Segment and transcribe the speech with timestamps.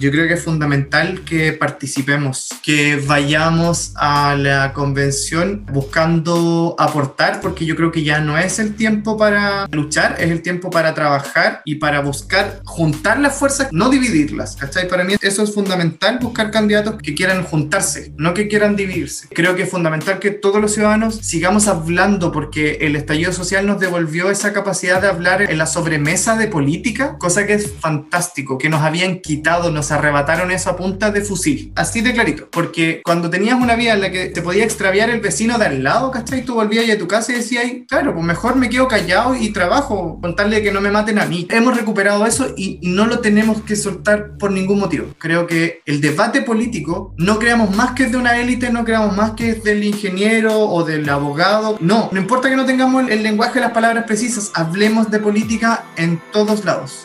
[0.00, 7.66] Yo creo que es fundamental que participemos, que vayamos a la convención buscando aportar, porque
[7.66, 11.60] yo creo que ya no es el tiempo para luchar, es el tiempo para trabajar
[11.66, 14.88] y para buscar juntar las fuerzas, no dividirlas, ¿cachai?
[14.88, 19.28] Para mí eso es fundamental, buscar candidatos que quieran juntarse, no que quieran dividirse.
[19.28, 23.78] Creo que es fundamental que todos los ciudadanos sigamos hablando porque el estallido social nos
[23.78, 28.70] devolvió esa capacidad de hablar en la sobremesa de política, cosa que es fantástico, que
[28.70, 31.72] nos habían quitado, nos arrebataron eso a punta de fusil.
[31.76, 35.20] Así de clarito, porque cuando tenías una vida en la que te podía extraviar el
[35.20, 36.44] vecino de al lado, ¿cachai?
[36.44, 40.18] Tú volvías a tu casa y decías, claro, pues mejor me quedo callado y trabajo,
[40.20, 41.46] contarle que no me maten a mí.
[41.50, 45.06] Hemos recuperado eso y, y no lo tenemos que soltar por ningún motivo.
[45.18, 49.16] Creo que el debate político no creamos más que es de una élite, no creamos
[49.16, 51.78] más que es del ingeniero o del abogado.
[51.80, 56.20] No, no importa que no tengamos el lenguaje, las palabras precisas, hablemos de política en
[56.32, 57.04] todos lados.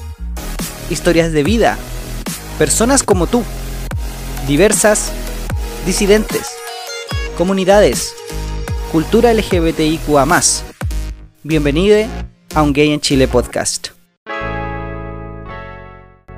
[0.91, 1.77] historias de vida,
[2.57, 3.43] personas como tú,
[4.47, 5.11] diversas,
[5.85, 6.51] disidentes,
[7.37, 8.13] comunidades,
[8.91, 10.27] cultura LGBTIQA.
[11.43, 11.97] Bienvenido
[12.53, 13.89] a un Gay en Chile podcast.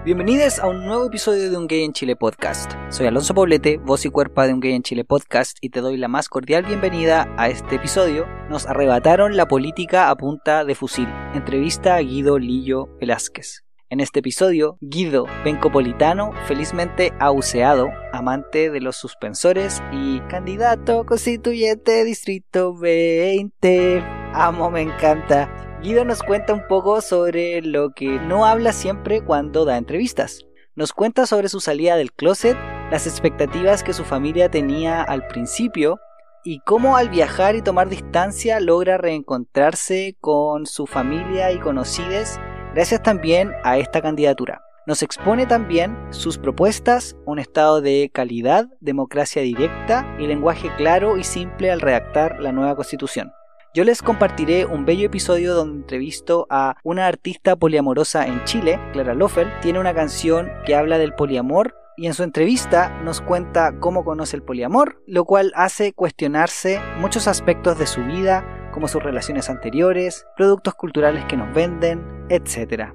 [0.06, 2.74] Bienvenidos a un nuevo episodio de Un Gay en Chile podcast.
[2.90, 5.98] Soy Alonso Poblete, voz y cuerpo de Un Gay en Chile podcast y te doy
[5.98, 8.28] la más cordial bienvenida a este episodio.
[8.50, 11.08] Nos arrebataron la política a punta de fusil.
[11.34, 13.63] Entrevista a Guido Lillo Velázquez.
[13.94, 22.76] En este episodio, Guido Pencopolitano, felizmente auseado, amante de los suspensores y candidato constituyente Distrito
[22.76, 24.04] 20.
[24.34, 25.80] Amo, me encanta.
[25.84, 30.44] Guido nos cuenta un poco sobre lo que no habla siempre cuando da entrevistas.
[30.74, 32.58] Nos cuenta sobre su salida del closet,
[32.90, 36.00] las expectativas que su familia tenía al principio
[36.44, 42.40] y cómo al viajar y tomar distancia logra reencontrarse con su familia y conocidos
[42.74, 44.64] gracias también a esta candidatura.
[44.86, 51.24] Nos expone también sus propuestas, un estado de calidad, democracia directa y lenguaje claro y
[51.24, 53.32] simple al redactar la nueva constitución.
[53.74, 59.14] Yo les compartiré un bello episodio donde entrevisto a una artista poliamorosa en Chile, Clara
[59.14, 64.04] Loffel, tiene una canción que habla del poliamor y en su entrevista nos cuenta cómo
[64.04, 69.50] conoce el poliamor, lo cual hace cuestionarse muchos aspectos de su vida, como sus relaciones
[69.50, 72.92] anteriores, productos culturales que nos venden, etc.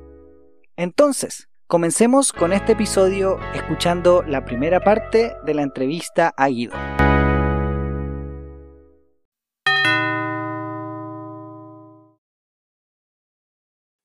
[0.77, 6.75] Entonces, comencemos con este episodio escuchando la primera parte de la entrevista a Guido.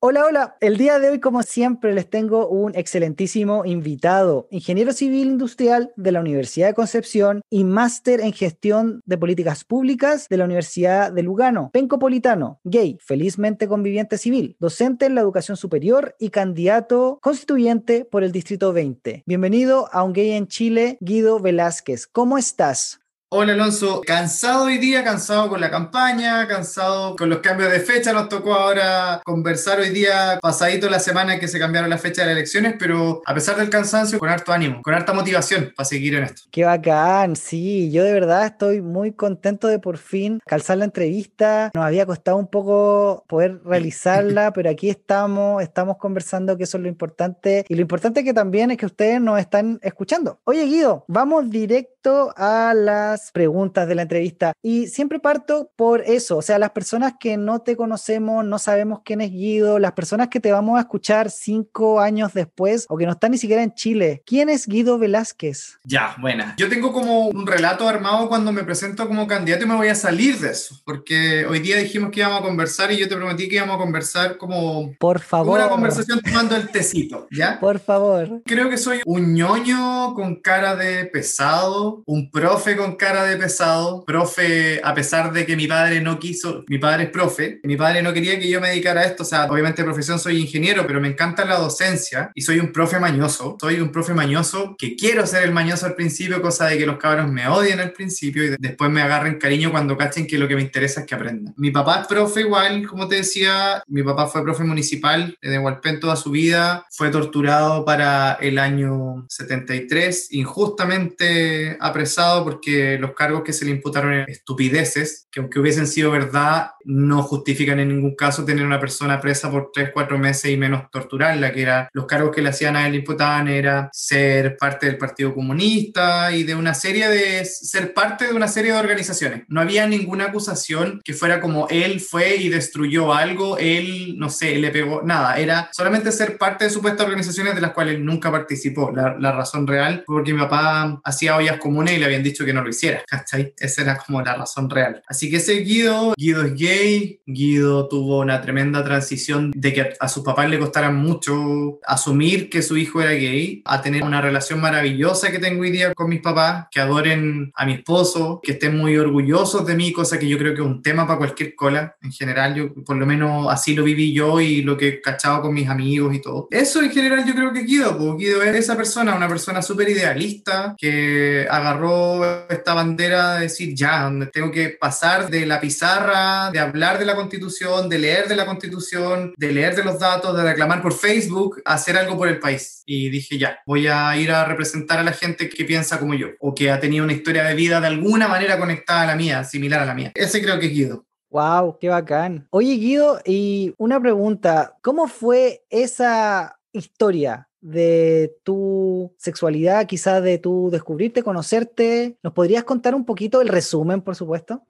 [0.06, 0.58] Hola, hola.
[0.60, 6.12] El día de hoy, como siempre, les tengo un excelentísimo invitado, ingeniero civil industrial de
[6.12, 11.24] la Universidad de Concepción y máster en gestión de políticas públicas de la Universidad de
[11.24, 18.26] Lugano, pencopolitano, gay, felizmente conviviente civil, docente en la educación superior y candidato constituyente por
[18.26, 19.24] el Distrito 20.
[19.26, 22.08] Bienvenido a un gay en Chile, Guido Velázquez.
[22.08, 23.03] ¿Cómo estás?
[23.36, 28.14] Hola Alonso, cansado hoy día, cansado con la campaña, cansado con los cambios de fecha,
[28.14, 32.22] nos tocó ahora conversar hoy día, pasadito la semana en que se cambiaron la fecha
[32.22, 35.84] de las elecciones, pero a pesar del cansancio, con harto ánimo, con harta motivación para
[35.84, 36.44] seguir en esto.
[36.52, 41.72] Qué bacán, sí, yo de verdad estoy muy contento de por fin calzar la entrevista,
[41.74, 46.84] nos había costado un poco poder realizarla, pero aquí estamos, estamos conversando que eso es
[46.84, 50.40] lo importante y lo importante que también es que ustedes nos están escuchando.
[50.44, 56.38] Oye Guido, vamos directo a las preguntas de la entrevista y siempre parto por eso,
[56.38, 60.28] o sea, las personas que no te conocemos, no sabemos quién es Guido, las personas
[60.30, 63.74] que te vamos a escuchar cinco años después o que no están ni siquiera en
[63.74, 65.80] Chile, ¿quién es Guido Velázquez?
[65.84, 66.56] Ya, buena.
[66.58, 69.96] Yo tengo como un relato armado cuando me presento como candidato y me voy a
[69.96, 73.48] salir de eso, porque hoy día dijimos que íbamos a conversar y yo te prometí
[73.48, 74.94] que íbamos a conversar como...
[75.00, 75.60] Por favor.
[75.60, 77.60] una conversación tomando el tecito, ¿ya?
[77.60, 78.42] Por favor.
[78.46, 83.38] Creo que soy un ñoño con cara de pesado, un profe con cara cara de
[83.38, 87.78] pesado, profe, a pesar de que mi padre no quiso, mi padre es profe, mi
[87.78, 90.88] padre no quería que yo me dedicara a esto, o sea, obviamente profesión soy ingeniero,
[90.88, 94.96] pero me encanta la docencia y soy un profe mañoso, soy un profe mañoso que
[94.96, 98.46] quiero ser el mañoso al principio, cosa de que los cabros me odien al principio
[98.46, 101.54] y después me agarren cariño cuando cachen que lo que me interesa es que aprendan.
[101.56, 106.00] Mi papá es profe igual, como te decía, mi papá fue profe municipal de Hualpén
[106.00, 113.54] toda su vida, fue torturado para el año 73, injustamente apresado porque los cargos que
[113.54, 118.46] se le imputaron eran estupideces, que aunque hubiesen sido verdad, no justifican en ningún caso
[118.46, 122.36] tener una persona presa por 3, 4 meses y menos torturarla, que era los cargos
[122.36, 126.74] que le hacían a él imputaban era ser parte del Partido Comunista y de una
[126.74, 129.44] serie de ser parte de una serie de organizaciones.
[129.48, 134.56] No había ninguna acusación que fuera como él fue y destruyó algo, él, no sé,
[134.58, 138.92] le pegó, nada, era solamente ser parte de supuestas organizaciones de las cuales nunca participó.
[138.94, 142.54] La, la razón real porque mi papá hacía ollas comunes y le habían dicho que
[142.54, 143.54] no lo hiciera, ¿cachai?
[143.58, 145.02] Esa era como la razón real.
[145.08, 150.08] Así que ese Guido, Guido es gay, Guido tuvo una tremenda transición de que a
[150.08, 154.60] sus papás le costara mucho asumir que su hijo era gay, a tener una relación
[154.60, 158.78] maravillosa que tengo hoy día con mis papás, que adoren a mi esposo, que estén
[158.78, 161.96] muy orgullosos de mí, cosa que yo creo que es un tema para cualquier cola.
[162.02, 165.42] En general, yo por lo menos así lo viví yo y lo que he cachado
[165.42, 166.48] con mis amigos y todo.
[166.52, 169.90] Eso en general yo creo que Guido, porque Guido es esa persona, una persona súper
[169.90, 176.60] idealista que agarró esta bandera de decir, ya, tengo que pasar de la pizarra, de
[176.60, 180.44] hablar de la constitución, de leer de la constitución, de leer de los datos, de
[180.44, 182.84] reclamar por Facebook, a hacer algo por el país.
[182.86, 186.28] Y dije, ya, voy a ir a representar a la gente que piensa como yo,
[186.40, 189.44] o que ha tenido una historia de vida de alguna manera conectada a la mía,
[189.44, 190.12] similar a la mía.
[190.16, 191.06] Ese creo que es Guido.
[191.30, 192.48] Wow, qué bacán.
[192.52, 200.70] Oye, Guido, y una pregunta, ¿cómo fue esa historia de tu sexualidad, quizás de tu
[200.70, 202.18] descubrirte, conocerte?
[202.22, 204.64] ¿Nos podrías contar un poquito el resumen, por supuesto?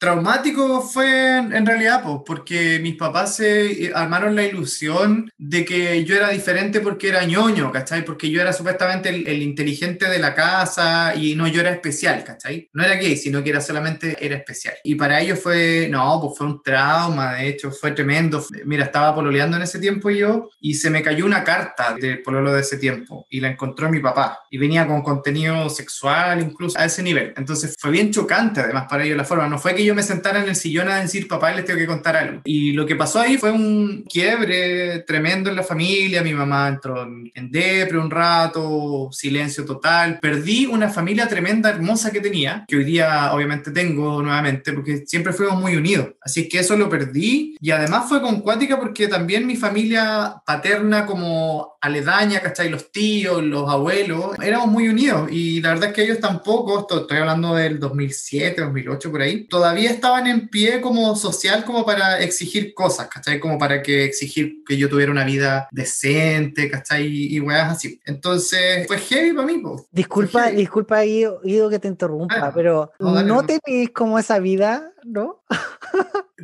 [0.00, 6.06] Traumático fue en realidad, pues, porque mis papás se eh, armaron la ilusión de que
[6.06, 8.02] yo era diferente porque era ñoño, ¿cachai?
[8.02, 12.70] Porque yo era supuestamente el, inteligente de la casa y no, yo era especial, ¿cachai?
[12.72, 14.72] No era gay, sino que era solamente, era especial.
[14.84, 18.42] Y para ellos fue, no, pues fue un trauma, de hecho, fue tremendo.
[18.64, 22.54] Mira, estaba pololeando en ese tiempo yo y se me cayó una carta del pololo
[22.54, 24.38] de ese tiempo y la encontró mi papá.
[24.50, 27.34] Y venía con contenido sexual incluso a ese nivel.
[27.36, 29.46] Entonces fue bien chocante además para ellos la forma.
[29.46, 31.86] No fue que yo me sentara en el sillón a decir, papá, les tengo que
[31.86, 32.40] contar algo.
[32.44, 36.22] Y lo que pasó ahí fue un quiebre tremendo en la familia.
[36.22, 40.18] Mi mamá entró en depre un rato, silencio total.
[40.20, 45.32] Perdí una familia tremenda, hermosa que tenía, que hoy día obviamente tengo nuevamente, porque siempre
[45.32, 46.08] fuimos muy unidos.
[46.20, 47.56] Así que eso lo perdí.
[47.60, 52.68] Y además fue con cuática porque también mi familia paterna como aledaña, ¿cachai?
[52.68, 55.30] Los tíos, los abuelos, éramos muy unidos.
[55.30, 59.90] Y la verdad es que ellos tampoco, estoy hablando del 2007, 2008, por ahí, todavía
[59.90, 63.40] estaban en pie como social como para exigir cosas, ¿cachai?
[63.40, 67.06] Como para que exigir que yo tuviera una vida decente, ¿cachai?
[67.06, 68.00] Y weas así.
[68.04, 73.44] Entonces, fue heavy para mí, Disculpa, disculpa, Guido, que te interrumpa, ah, pero no, no
[73.44, 73.60] te
[73.92, 75.42] como esa vida, ¿no?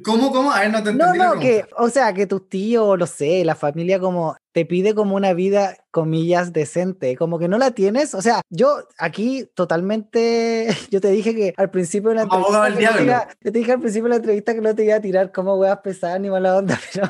[0.05, 0.53] ¿Cómo, cómo?
[0.53, 1.19] A ver, no te entendí.
[1.19, 4.95] No, no, que, o sea, que tus tíos, lo sé, la familia como te pide
[4.95, 8.15] como una vida, comillas, decente, como que no la tienes.
[8.15, 13.53] O sea, yo aquí totalmente, yo te dije que al principio de la entrevista, yo
[13.53, 15.83] te dije al principio de la entrevista que no te iba a tirar como a
[15.83, 17.07] pesar ni mala onda, pero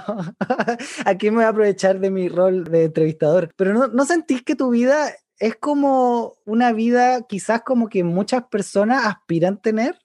[1.05, 3.53] aquí me voy a aprovechar de mi rol de entrevistador.
[3.55, 8.43] Pero no, no sentís que tu vida es como una vida quizás como que muchas
[8.51, 9.97] personas aspiran tener.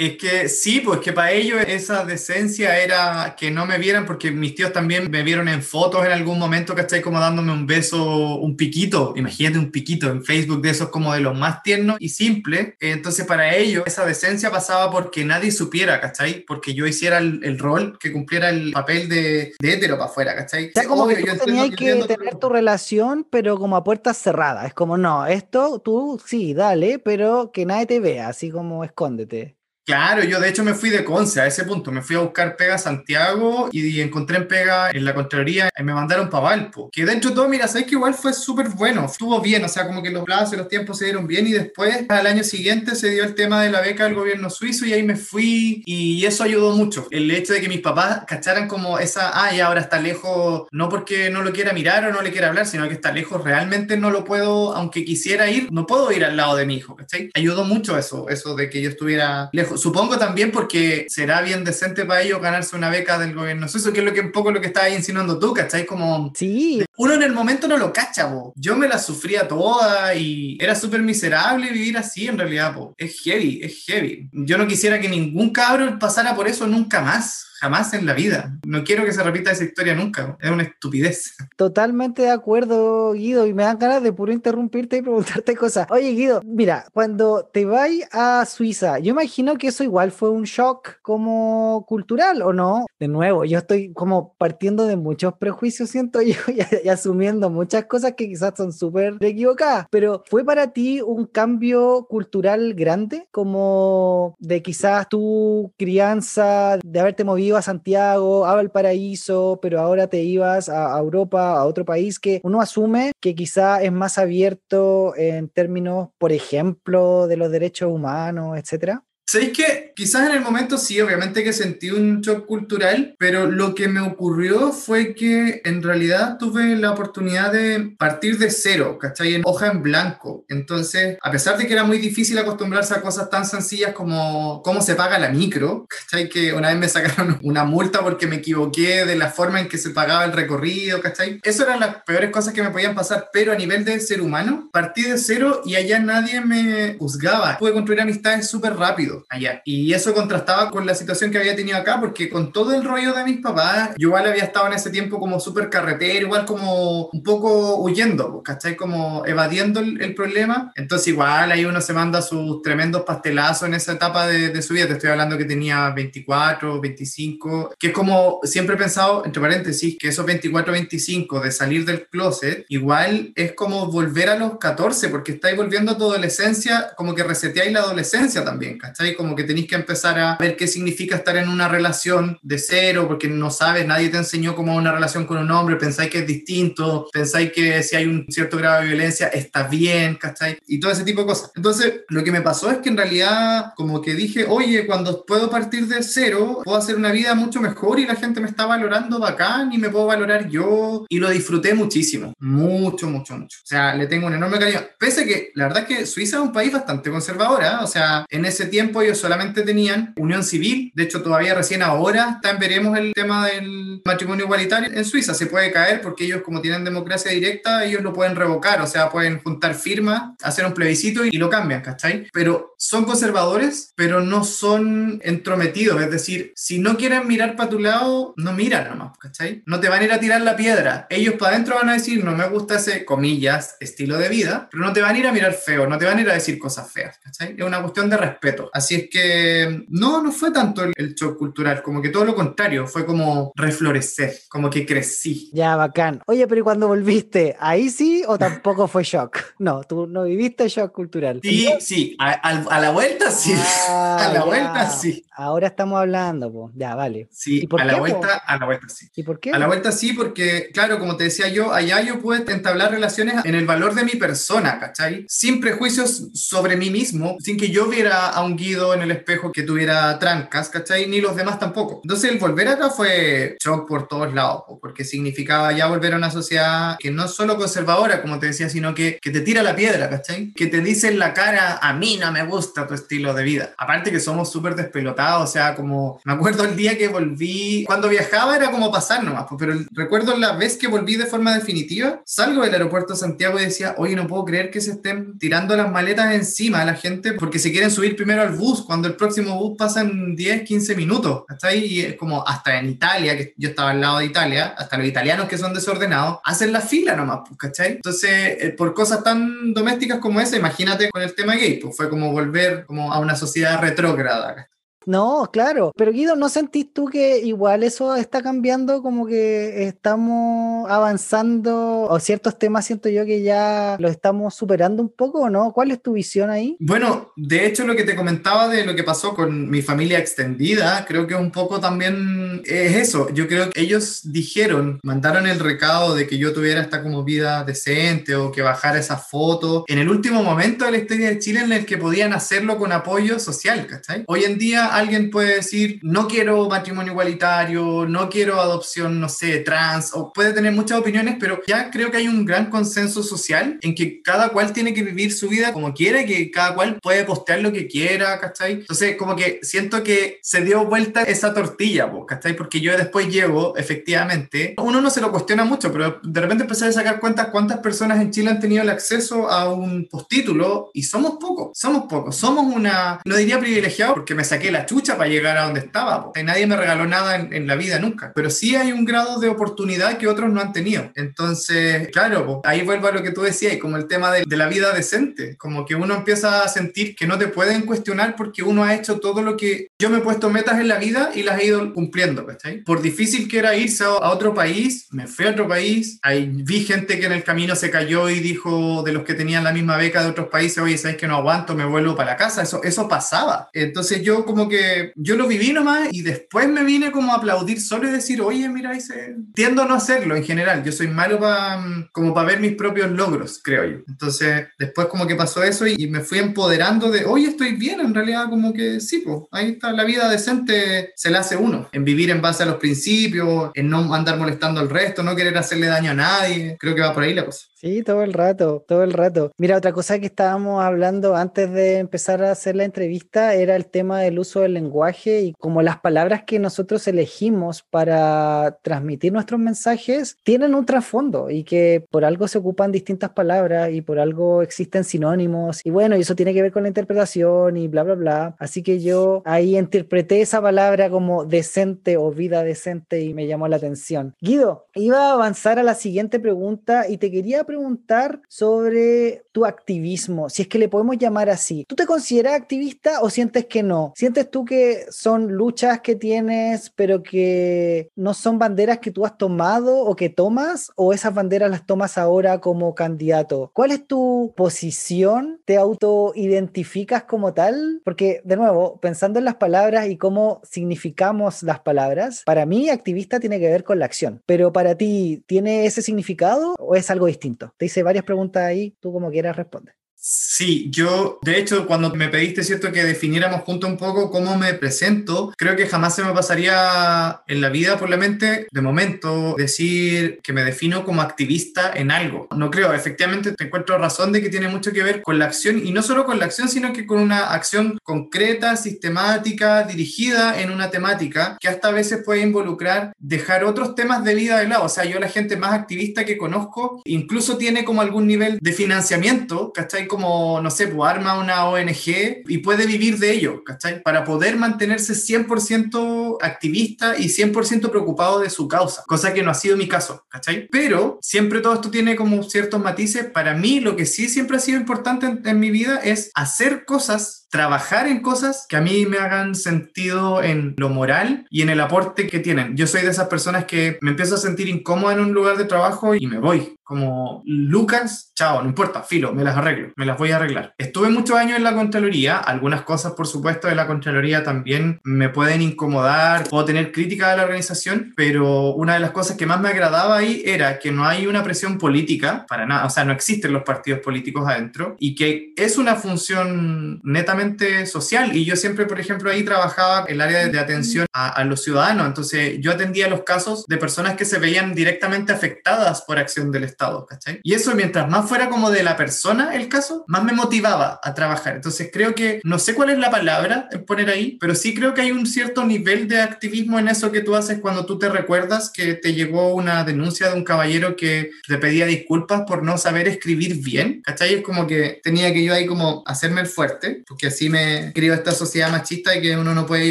[0.00, 4.30] Es que sí, pues que para ellos esa decencia era que no me vieran, porque
[4.30, 7.02] mis tíos también me vieron en fotos en algún momento, ¿cachai?
[7.02, 11.20] Como dándome un beso, un piquito, imagínate un piquito en Facebook de esos como de
[11.20, 12.76] los más tiernos y simples.
[12.80, 16.46] Entonces para ellos esa decencia pasaba porque nadie supiera, ¿cachai?
[16.46, 20.68] Porque yo hiciera el, rol, que cumpliera el papel de, de hétero para afuera, ¿cachai?
[20.68, 24.64] O sea, como que tú tenías que tener tu relación, pero como a puertas cerradas.
[24.64, 29.59] Es como, no, esto tú sí, dale, pero que nadie te vea, así como escóndete.
[29.86, 32.56] Claro, yo de hecho me fui de Conce a ese punto, me fui a buscar
[32.56, 36.90] pega a Santiago y, encontré en pega en la Contraloría y me mandaron para Valpo,
[36.92, 39.86] que dentro de todo, mira, sabes que igual fue súper bueno, estuvo bien, o sea,
[39.86, 42.94] como que los plazos y los tiempos se dieron bien y después al año siguiente
[42.94, 46.24] se dio el tema de la beca del gobierno suizo y ahí me fui y
[46.24, 49.80] eso ayudó mucho, el hecho de que mis papás cacharan como esa, ah, y ahora
[49.80, 52.94] está lejos, no porque no lo quiera mirar o no le quiera hablar, sino que
[52.94, 56.66] está lejos, realmente no lo puedo, aunque quisiera ir, no puedo ir al lado de
[56.66, 57.30] mi hijo, ¿cachai?
[57.34, 62.04] Ayudó mucho eso, eso de que yo estuviera lejos supongo también porque será bien decente
[62.04, 64.60] para ellos ganarse una beca del gobierno suizo, que es lo que un poco lo
[64.60, 65.86] que estabas insinuando tú, ¿cachai?
[65.86, 66.32] Como...
[66.34, 66.84] Sí.
[66.96, 68.52] Uno en el momento no lo cacha, po.
[68.56, 72.94] Yo me la sufría toda y era súper miserable vivir así en realidad, po.
[72.96, 74.28] Es heavy, es heavy.
[74.32, 78.58] Yo no quisiera que ningún cabro pasara por eso nunca más jamás en la vida.
[78.66, 80.36] No quiero que se repita esa historia nunca.
[80.40, 81.36] Es una estupidez.
[81.56, 85.86] Totalmente de acuerdo, Guido, y me dan ganas de puro interrumpirte y preguntarte cosas.
[85.90, 90.44] Oye, Guido, mira, cuando te vas a Suiza, yo imagino que eso igual fue un
[90.44, 92.86] shock como cultural, ¿o no?
[92.98, 96.34] De nuevo, yo estoy como partiendo de muchos prejuicios, siento yo,
[96.84, 102.06] y, asumiendo muchas cosas que quizás son súper equivocadas, pero ¿fue para ti un cambio
[102.08, 103.26] cultural grande?
[103.30, 110.22] Como de quizás tu crianza, de haberte movido a Santiago, a Valparaíso, pero ahora te
[110.22, 115.48] ibas a, Europa, a otro país que uno asume que quizá es más abierto en
[115.48, 119.04] términos, por ejemplo, de los derechos humanos, etcétera?
[119.30, 123.76] ¿Sabéis que quizás en el momento sí, obviamente que sentí un shock cultural, pero lo
[123.76, 129.36] que me ocurrió fue que en realidad tuve la oportunidad de partir de cero, ¿cachai?
[129.36, 130.44] En hoja en blanco.
[130.48, 134.82] Entonces, a pesar de que era muy difícil acostumbrarse a cosas tan sencillas como cómo
[134.82, 136.28] se paga la micro, ¿cachai?
[136.28, 139.78] Que una vez me sacaron una multa porque me equivoqué de la forma en que
[139.78, 141.38] se pagaba el recorrido, ¿cachai?
[141.44, 144.70] Eso eran las peores cosas que me podían pasar, pero a nivel de ser humano,
[144.72, 147.58] partí de cero y allá nadie me juzgaba.
[147.58, 149.62] Pude construir amistades súper rápido allá.
[149.64, 153.12] Y eso contrastaba con la situación que había tenido acá, porque con todo el rollo
[153.12, 157.06] de mis papás, yo igual había estado en ese tiempo como súper carretero, igual como
[157.06, 158.76] un poco huyendo, pues, ¿cachai?
[158.76, 160.72] Como evadiendo el, problema.
[160.74, 164.74] Entonces igual ahí uno se manda sus tremendos pastelazos en esa etapa de, de su
[164.74, 164.88] vida.
[164.88, 169.96] Te estoy hablando que tenía 24, 25, que es como siempre he pensado, entre paréntesis,
[169.98, 175.08] que esos 24, 25 de salir del closet, igual es como volver a los 14,
[175.08, 179.09] porque estáis volviendo a tu adolescencia, como que reseteáis la adolescencia también, ¿cachai?
[179.16, 183.06] Como que tenéis que empezar a ver qué significa estar en una relación de cero,
[183.08, 186.26] porque no sabes, nadie te enseñó cómo una relación con un hombre, pensáis que es
[186.26, 190.58] distinto, pensáis que si hay un cierto grado de violencia está bien, ¿cachai?
[190.66, 191.50] Y todo ese tipo de cosas.
[191.54, 195.50] Entonces, lo que me pasó es que en realidad como que dije, oye, cuando puedo
[195.50, 199.18] partir de cero, puedo hacer una vida mucho mejor y la gente me está valorando
[199.18, 203.58] bacán y me puedo valorar yo y lo disfruté muchísimo, mucho, mucho, mucho.
[203.62, 204.80] O sea, le tengo un enorme cariño.
[204.98, 207.70] Pese que la verdad es que Suiza es un país bastante conservador, ¿eh?
[207.80, 210.92] o sea, en ese tiempo ellos solamente tenían unión civil.
[210.94, 215.34] De hecho, todavía recién ahora están, veremos el tema del matrimonio igualitario en Suiza.
[215.34, 218.80] Se puede caer porque ellos, como tienen democracia directa, ellos lo pueden revocar.
[218.80, 222.28] O sea, pueden juntar firmas, hacer un plebiscito y, lo cambian, ¿cachai?
[222.34, 226.02] Pero son conservadores, pero no son entrometidos.
[226.02, 229.62] Es decir, si no quieren mirar para tu lado, no miran nomás, ¿cachai?
[229.64, 231.06] No te van a ir a tirar la piedra.
[231.08, 234.84] Ellos para adentro van a decir, no me gusta ese, comillas, estilo de vida, pero
[234.84, 236.58] no te van a ir a mirar feo, no te van a ir a decir
[236.58, 237.54] cosas feas, ¿cachai?
[237.56, 238.70] Es una cuestión de respeto.
[238.72, 242.86] Así es que no, no fue tanto el, shock cultural, como que todo lo contrario,
[242.86, 245.50] fue como reflorecer, como que crecí.
[245.52, 246.22] Ya, bacán.
[246.26, 247.56] Oye, pero ¿y cuando volviste?
[247.58, 249.38] ¿Ahí sí o tampoco fue shock?
[249.58, 251.40] No, tú no viviste shock cultural.
[251.42, 253.52] Sí, sí, a, la vuelta sí.
[253.88, 255.24] a la vuelta sí.
[255.32, 256.74] Ahora estamos hablando, pues.
[256.76, 257.28] Ya, vale.
[257.30, 259.08] Sí, a la vuelta, a la vuelta sí.
[259.16, 259.50] ¿Y por qué?
[259.50, 263.44] A la vuelta sí, porque, claro, como te decía yo, allá yo pude entablar relaciones
[263.44, 265.24] en el valor de mi persona, ¿cachai?
[265.28, 269.52] Sin prejuicios sobre mí mismo, sin que yo viera a un Guido en el espejo
[269.52, 271.06] que tuviera trancas, ¿cachai?
[271.06, 272.00] Ni los demás tampoco.
[272.02, 276.30] Entonces el volver acá fue shock por todos lados, porque significaba ya volver a una
[276.30, 279.76] sociedad que no es solo conservadora, como te decía, sino que, que te tira la
[279.76, 280.52] piedra, ¿cachai?
[280.52, 283.74] Que te dice en la cara, a mí no me gusta tu estilo de vida.
[283.78, 288.08] Aparte que somos súper despelotados, o sea, como me acuerdo el día que volví, cuando
[288.08, 292.62] viajaba era como pasar nomás, pero recuerdo la vez que volví de forma definitiva, salgo
[292.62, 295.90] del aeropuerto de Santiago y decía, oye, no puedo creer que se estén tirando las
[295.90, 299.56] maletas encima a la gente porque se quieren subir primero al bus cuando el próximo
[299.56, 301.44] bus pasa en 10, 15 minutos.
[301.48, 304.96] Hasta ahí, es como hasta en Italia, que yo estaba al lado de Italia, hasta
[304.96, 307.92] los italianos que son desordenados, hacen la fila nomás, pues, ¿cachai?
[307.92, 312.08] Entonces, eh, por cosas tan domésticas como esa, imagínate con el tema gay, pues fue
[312.08, 314.68] como volver como a una sociedad retrógrada.
[315.06, 320.90] No, claro, pero Guido, ¿no sentís tú que igual eso está cambiando, como que estamos
[320.90, 325.72] avanzando, o ciertos temas siento yo que ya los estamos superando un poco, ¿o no?
[325.72, 326.76] ¿Cuál es tu visión ahí?
[326.80, 331.04] Bueno, de hecho lo que te comentaba de lo que pasó con mi familia extendida,
[331.06, 333.30] creo que un poco también es eso.
[333.30, 337.64] Yo creo que ellos dijeron, mandaron el recado de que yo tuviera esta como vida
[337.64, 341.60] decente o que bajara esa foto en el último momento de la historia de Chile
[341.60, 344.24] en el que podían hacerlo con apoyo social, ¿cachai?
[344.26, 349.58] Hoy en día alguien puede decir, no quiero matrimonio igualitario, no quiero adopción, no sé,
[349.58, 353.78] trans, o puede tener muchas opiniones, pero ya creo que hay un gran consenso social
[353.82, 357.24] en que cada cual tiene que vivir su vida como quiere, que cada cual puede
[357.24, 358.72] postear lo que quiera, ¿cachai?
[358.72, 362.54] Entonces, como que siento que se dio vuelta esa tortilla, ¿cachai?
[362.54, 366.86] Porque yo después llego, efectivamente, uno no se lo cuestiona mucho, pero de repente empecé
[366.86, 371.02] a sacar cuentas cuántas personas en Chile han tenido el acceso a un postítulo y
[371.02, 375.30] somos pocos, somos pocos, somos una, no diría privilegiado porque me saqué la chucha para
[375.30, 378.74] llegar a donde estaba, y nadie me regaló nada en, la vida nunca, pero sí
[378.74, 381.10] hay un grado de oportunidad que otros no han tenido.
[381.14, 384.66] Entonces, claro, ahí vuelvo a lo que tú decías, como el tema de, de la
[384.66, 388.84] vida decente, como que uno empieza a sentir que no te pueden cuestionar porque uno
[388.84, 391.60] ha hecho todo lo que yo me he puesto metas en la vida y las
[391.60, 392.82] he ido cumpliendo, ¿cachai?
[392.82, 396.84] Por difícil que era irse a otro país, me fui a otro país, ahí vi
[396.84, 399.96] gente que en el camino se cayó y dijo de los que tenían la misma
[399.96, 401.74] beca de otros países, oye, ¿sabes que no aguanto?
[401.74, 403.68] Me vuelvo para la casa, eso, eso pasaba.
[403.72, 407.80] Entonces yo como que, yo lo viví nomás y después me vine como a aplaudir
[407.80, 409.36] solo y decir, oye, mira, hice...
[409.54, 413.10] tiendo a no hacerlo en general, yo soy malo para como para ver mis propios
[413.10, 413.98] logros, creo yo.
[414.08, 418.00] Entonces después como que pasó eso y, y me fui empoderando de, oye, estoy bien,
[418.00, 421.88] en realidad como que sí, pues ahí está la vida decente se la hace uno,
[421.92, 425.56] en vivir en base a los principios, en no andar molestando al resto, no querer
[425.58, 426.76] hacerle daño a nadie.
[426.78, 427.66] Creo que va por ahí la cosa.
[427.80, 429.52] Sí, todo el rato, todo el rato.
[429.56, 433.86] Mira, otra cosa que estábamos hablando antes de empezar a hacer la entrevista era el
[433.86, 439.58] tema del uso del lenguaje y como las palabras que nosotros elegimos para transmitir nuestros
[439.58, 444.60] mensajes tienen un trasfondo y que por algo se ocupan distintas palabras y por algo
[444.60, 448.14] existen sinónimos y bueno, y eso tiene que ver con la interpretación y bla, bla,
[448.14, 448.56] bla.
[448.58, 453.68] Así que yo ahí interpreté esa palabra como decente o vida decente y me llamó
[453.68, 454.34] la atención.
[454.38, 460.50] Guido, iba a avanzar a la siguiente pregunta y te quería preguntar sobre tu activismo,
[460.50, 461.84] si es que le podemos llamar así.
[461.86, 464.12] ¿Tú te consideras activista o sientes que no?
[464.16, 469.38] ¿Sientes tú que son luchas que tienes, pero que no son banderas que tú has
[469.38, 473.70] tomado o que tomas, o esas banderas las tomas ahora como candidato?
[473.72, 475.60] ¿Cuál es tu posición?
[475.64, 478.00] ¿Te autoidentificas como tal?
[478.04, 483.38] Porque, de nuevo, pensando en las palabras y cómo significamos las palabras, para mí activista
[483.38, 487.26] tiene que ver con la acción, pero para ti, ¿tiene ese significado o es algo
[487.26, 487.59] distinto?
[487.76, 489.94] Te hice varias preguntas ahí, tú como quieras responder.
[490.22, 494.74] Sí, yo, de hecho, cuando me pediste, ¿cierto?, que definiéramos junto un poco cómo me
[494.74, 499.54] presento, creo que jamás se me pasaría en la vida por la mente, de momento,
[499.56, 502.48] decir que me defino como activista en algo.
[502.54, 505.80] No creo, efectivamente, te encuentro razón de que tiene mucho que ver con la acción,
[505.82, 510.70] y no solo con la acción, sino que con una acción concreta, sistemática, dirigida en
[510.70, 514.84] una temática, que hasta a veces puede involucrar dejar otros temas de vida de lado.
[514.84, 518.72] O sea, yo la gente más activista que conozco, incluso tiene como algún nivel de
[518.72, 520.09] financiamiento, ¿cachai?
[520.10, 524.02] Como, no sé, pues arma una ONG y puede vivir de ello, ¿cachai?
[524.02, 529.54] Para poder mantenerse 100% activista y 100% preocupado de su causa, cosa que no ha
[529.54, 530.68] sido mi caso, ¿cachai?
[530.70, 533.26] Pero siempre todo esto tiene como ciertos matices.
[533.26, 536.84] Para mí, lo que sí siempre ha sido importante en, en mi vida es hacer
[536.84, 541.68] cosas trabajar en cosas que a mí me hagan sentido en lo moral y en
[541.68, 542.76] el aporte que tienen.
[542.76, 545.64] Yo soy de esas personas que me empiezo a sentir incómoda en un lugar de
[545.64, 546.76] trabajo y me voy.
[546.90, 550.74] Como Lucas, chao, no importa, filo, me las arreglo, me las voy a arreglar.
[550.76, 555.28] Estuve muchos años en la Contraloría, algunas cosas por supuesto de la Contraloría también me
[555.28, 559.60] pueden incomodar, puedo tener crítica de la organización, pero una de las cosas que más
[559.60, 563.12] me agradaba ahí era que no hay una presión política, para nada, o sea, no
[563.12, 568.34] existen los partidos políticos adentro y que es una función netamente social.
[568.34, 572.06] Y yo siempre, por ejemplo, ahí trabajaba en el área de, atención a, los ciudadanos.
[572.06, 576.64] Entonces, yo atendía los casos de personas que se veían directamente afectadas por acción del
[576.64, 577.40] Estado, ¿cachai?
[577.42, 581.14] Y eso, mientras más fuera como de la persona el caso, más me motivaba a
[581.14, 581.56] trabajar.
[581.56, 584.94] Entonces, creo que, no sé cuál es la palabra en poner ahí, pero sí creo
[584.94, 588.08] que hay un cierto nivel de activismo en eso que tú haces cuando tú te
[588.08, 592.78] recuerdas que te llegó una denuncia de un caballero que te pedía disculpas por no
[592.78, 594.34] saber escribir bien, ¿cachai?
[594.34, 598.14] Es como que tenía que yo ahí como hacerme el fuerte, porque así me crió
[598.14, 599.90] esta sociedad machista y que uno no puede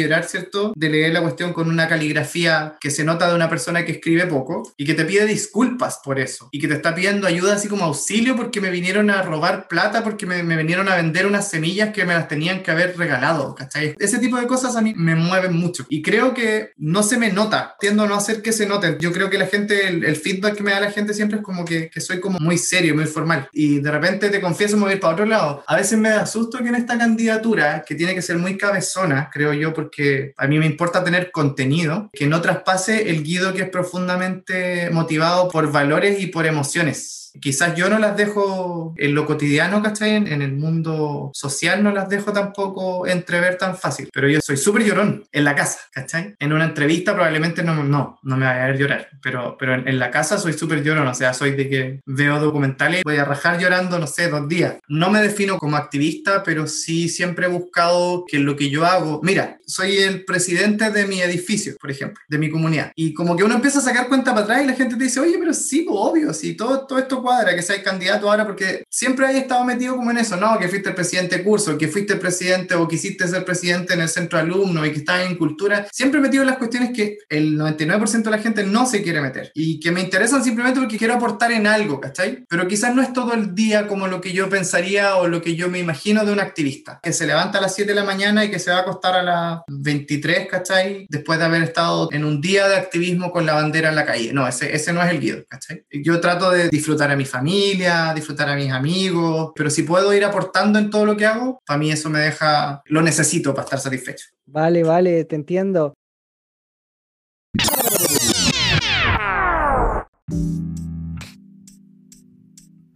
[0.00, 0.72] llorar, ¿cierto?
[0.74, 4.26] De leer la cuestión con una caligrafía que se nota de una persona que escribe
[4.26, 7.68] poco y que te pide disculpas por eso y que te está pidiendo ayuda así
[7.68, 11.48] como auxilio porque me vinieron a robar plata, porque me, me vinieron a vender unas
[11.48, 13.94] semillas que me las tenían que haber regalado, ¿cachai?
[13.98, 17.30] Ese tipo de cosas a mí me mueven mucho y creo que no se me
[17.30, 18.98] nota, tiendo a no hacer que se noten.
[18.98, 21.64] Yo creo que la gente, el, feedback que me da la gente siempre es como
[21.64, 24.96] que, que, soy como muy serio, muy formal y de repente te confieso me voy
[24.96, 25.62] para otro lado.
[25.66, 27.40] A veces me da susto que en esta cantidad
[27.86, 32.10] que tiene que ser muy cabezona, creo yo, porque a mí me importa tener contenido,
[32.12, 37.19] que no traspase el guido que es profundamente motivado por valores y por emociones emociones.
[37.40, 40.16] Quizás yo no las dejo en lo cotidiano, ¿cachai?
[40.16, 44.84] En, el mundo social no las dejo tampoco entrever tan fácil, pero yo soy súper
[44.84, 46.34] llorón en la casa, ¿cachai?
[46.38, 49.86] En una entrevista probablemente no, no, no me vaya a ver llorar, pero, pero en,
[49.86, 53.24] en la casa soy súper llorón, o sea, soy de que veo documentales voy a
[53.24, 54.76] rajar llorando, no sé, dos días.
[54.88, 59.20] No me defino como activista, pero sí siempre he buscado que lo que yo hago,
[59.22, 63.44] mira, soy el presidente de mi edificio, por ejemplo, de mi comunidad, y como que
[63.44, 65.86] uno empieza a sacar cuenta para atrás y la gente te dice, oye, pero sí,
[65.88, 69.96] obvio, sí, todo, todo esto cuadra, que seas candidato ahora, porque siempre hay estado metido
[69.96, 70.58] como en eso, ¿no?
[70.58, 74.00] Que fuiste el presidente de curso, que fuiste el presidente o quisiste ser presidente en
[74.00, 77.18] el centro de alumnos y que estás en cultura, siempre metido en las cuestiones que
[77.28, 80.98] el 99% de la gente no se quiere meter y que me interesan simplemente porque
[80.98, 82.44] quiero aportar en algo, ¿cachai?
[82.48, 85.54] Pero quizás no es todo el día como lo que yo pensaría o lo que
[85.54, 88.44] yo me imagino de un activista, que se levanta a las 7 de la mañana
[88.44, 91.06] y que se va a acostar a las 23, ¿cachai?
[91.08, 94.32] Después de haber estado en un día de activismo con la bandera en la calle.
[94.32, 95.84] No, ese, ese no es el guido, ¿cachai?
[95.90, 100.24] Yo trato de disfrutar a mi familia, disfrutar a mis amigos, pero si puedo ir
[100.24, 103.80] aportando en todo lo que hago, para mí eso me deja, lo necesito para estar
[103.80, 104.26] satisfecho.
[104.46, 105.94] Vale, vale, te entiendo.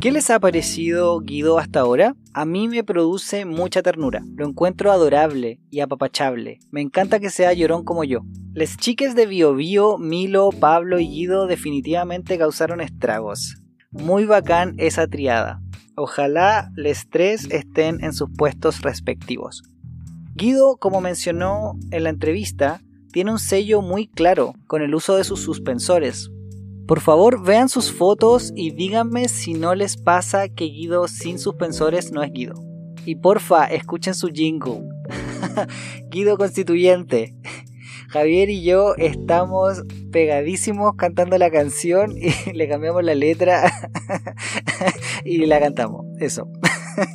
[0.05, 2.14] ¿Qué les ha parecido Guido hasta ahora?
[2.35, 4.22] A mí me produce mucha ternura.
[4.37, 6.59] Lo encuentro adorable y apapachable.
[6.70, 8.20] Me encanta que sea llorón como yo.
[8.53, 13.57] Les chiques de Bio Bio, Milo, Pablo y Guido definitivamente causaron estragos.
[13.95, 15.63] Muy bacán esa triada.
[15.97, 19.63] Ojalá les tres estén en sus puestos respectivos.
[20.35, 25.25] Guido, como mencionó en la entrevista, tiene un sello muy claro con el uso de
[25.25, 26.31] sus suspensores,
[26.87, 32.13] por favor, vean sus fotos y díganme si no les pasa que Guido sin suspensores
[32.13, 32.55] no es Guido.
[33.07, 34.83] Y porfa, escuchen su jingle.
[36.11, 37.35] Guido Constituyente.
[38.14, 43.72] Javier y yo estamos pegadísimos cantando la canción y le cambiamos la letra
[45.24, 46.07] y la cantamos.
[46.20, 46.48] Eso.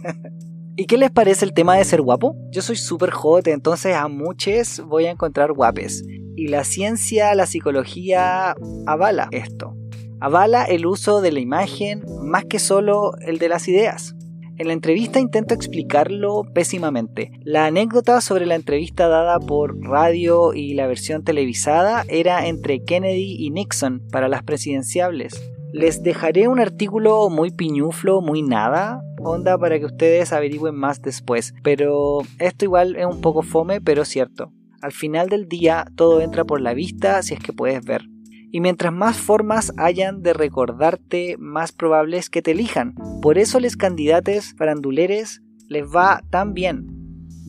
[0.76, 2.36] ¿Y qué les parece el tema de ser guapo?
[2.52, 6.04] Yo soy súper hot, entonces a muchos voy a encontrar guapes.
[6.36, 8.54] Y la ciencia, la psicología
[8.86, 9.78] avala esto.
[10.20, 14.16] Avala el uso de la imagen más que solo el de las ideas.
[14.60, 17.32] En la entrevista intento explicarlo pésimamente.
[17.46, 23.38] La anécdota sobre la entrevista dada por radio y la versión televisada era entre Kennedy
[23.40, 25.42] y Nixon para las presidenciables.
[25.72, 31.54] Les dejaré un artículo muy piñuflo, muy nada, onda para que ustedes averigüen más después,
[31.64, 34.52] pero esto igual es un poco fome, pero cierto.
[34.82, 38.02] Al final del día todo entra por la vista si es que puedes ver.
[38.52, 42.96] Y mientras más formas hayan de recordarte, más probable es que te elijan.
[43.22, 46.88] Por eso les candidatos faranduleres les va tan bien.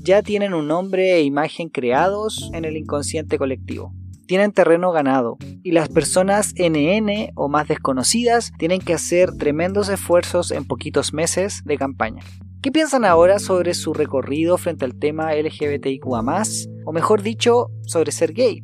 [0.02, 3.94] Ya tienen un nombre e imagen creados en el inconsciente colectivo.
[4.26, 10.52] Tienen terreno ganado y las personas NN o más desconocidas tienen que hacer tremendos esfuerzos
[10.52, 12.22] en poquitos meses de campaña.
[12.62, 16.42] ¿Qué piensan ahora sobre su recorrido frente al tema LGBTIQA,
[16.84, 18.62] o mejor dicho, sobre ser gay?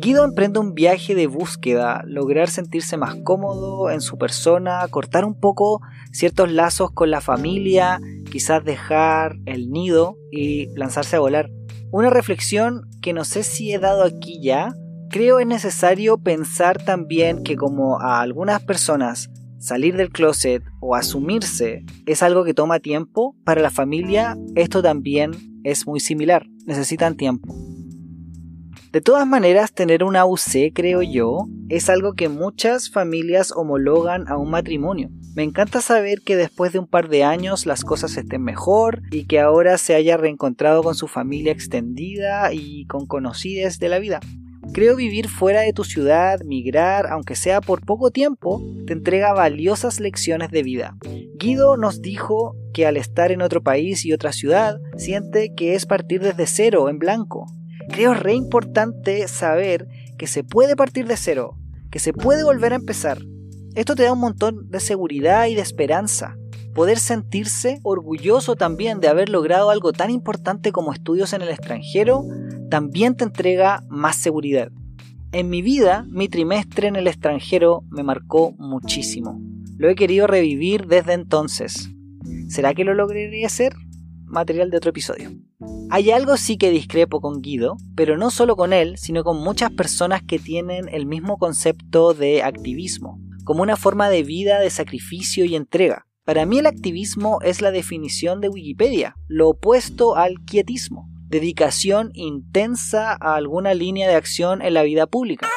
[0.00, 5.34] Guido emprende un viaje de búsqueda, lograr sentirse más cómodo en su persona, cortar un
[5.34, 5.80] poco
[6.12, 7.98] ciertos lazos con la familia,
[8.30, 11.50] quizás dejar el nido y lanzarse a volar.
[11.90, 14.72] Una reflexión que no sé si he dado aquí ya,
[15.10, 21.84] creo es necesario pensar también que como a algunas personas salir del closet o asumirse
[22.06, 25.32] es algo que toma tiempo, para la familia esto también
[25.64, 27.77] es muy similar, necesitan tiempo.
[28.98, 34.36] De todas maneras, tener una UC, creo yo, es algo que muchas familias homologan a
[34.36, 35.08] un matrimonio.
[35.36, 39.26] Me encanta saber que después de un par de años las cosas estén mejor y
[39.26, 44.18] que ahora se haya reencontrado con su familia extendida y con conocidas de la vida.
[44.72, 50.00] Creo vivir fuera de tu ciudad, migrar, aunque sea por poco tiempo, te entrega valiosas
[50.00, 50.96] lecciones de vida.
[51.38, 55.86] Guido nos dijo que al estar en otro país y otra ciudad, siente que es
[55.86, 57.46] partir desde cero, en blanco.
[57.88, 61.56] Creo re importante saber que se puede partir de cero,
[61.90, 63.18] que se puede volver a empezar.
[63.74, 66.36] Esto te da un montón de seguridad y de esperanza.
[66.74, 72.24] Poder sentirse orgulloso también de haber logrado algo tan importante como estudios en el extranjero
[72.70, 74.70] también te entrega más seguridad.
[75.32, 79.40] En mi vida, mi trimestre en el extranjero me marcó muchísimo.
[79.76, 81.90] Lo he querido revivir desde entonces.
[82.48, 83.74] ¿Será que lo lograré hacer?
[84.28, 85.30] Material de otro episodio.
[85.90, 89.70] Hay algo sí que discrepo con Guido, pero no solo con él, sino con muchas
[89.70, 95.44] personas que tienen el mismo concepto de activismo, como una forma de vida de sacrificio
[95.44, 96.06] y entrega.
[96.24, 103.12] Para mí el activismo es la definición de Wikipedia, lo opuesto al quietismo dedicación intensa
[103.12, 105.48] a alguna línea de acción en la vida pública.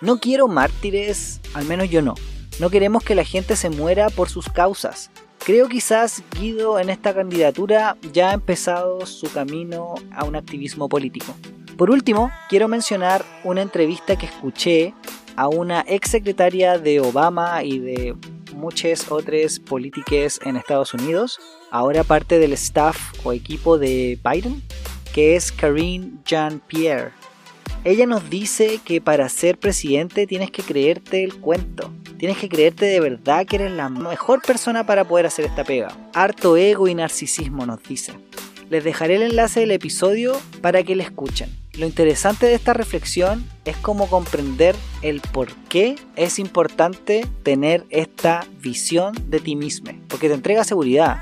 [0.00, 2.14] No quiero mártires, al menos yo no.
[2.60, 5.10] No queremos que la gente se muera por sus causas.
[5.44, 11.34] Creo quizás Guido en esta candidatura ya ha empezado su camino a un activismo político.
[11.76, 14.94] Por último, quiero mencionar una entrevista que escuché
[15.36, 18.16] a una ex secretaria de Obama y de
[18.54, 21.38] muchas otras políticas en Estados Unidos,
[21.70, 24.62] ahora parte del staff o equipo de Biden,
[25.12, 27.12] que es Karine Jean-Pierre.
[27.84, 31.92] Ella nos dice que para ser presidente tienes que creerte el cuento.
[32.24, 35.94] Tienes que creerte de verdad que eres la mejor persona para poder hacer esta pega.
[36.14, 38.14] Harto ego y narcisismo nos dice.
[38.70, 40.32] Les dejaré el enlace del episodio
[40.62, 41.54] para que le escuchen.
[41.74, 48.46] Lo interesante de esta reflexión es cómo comprender el por qué es importante tener esta
[48.58, 51.18] visión de ti mismo, porque te entrega seguridad.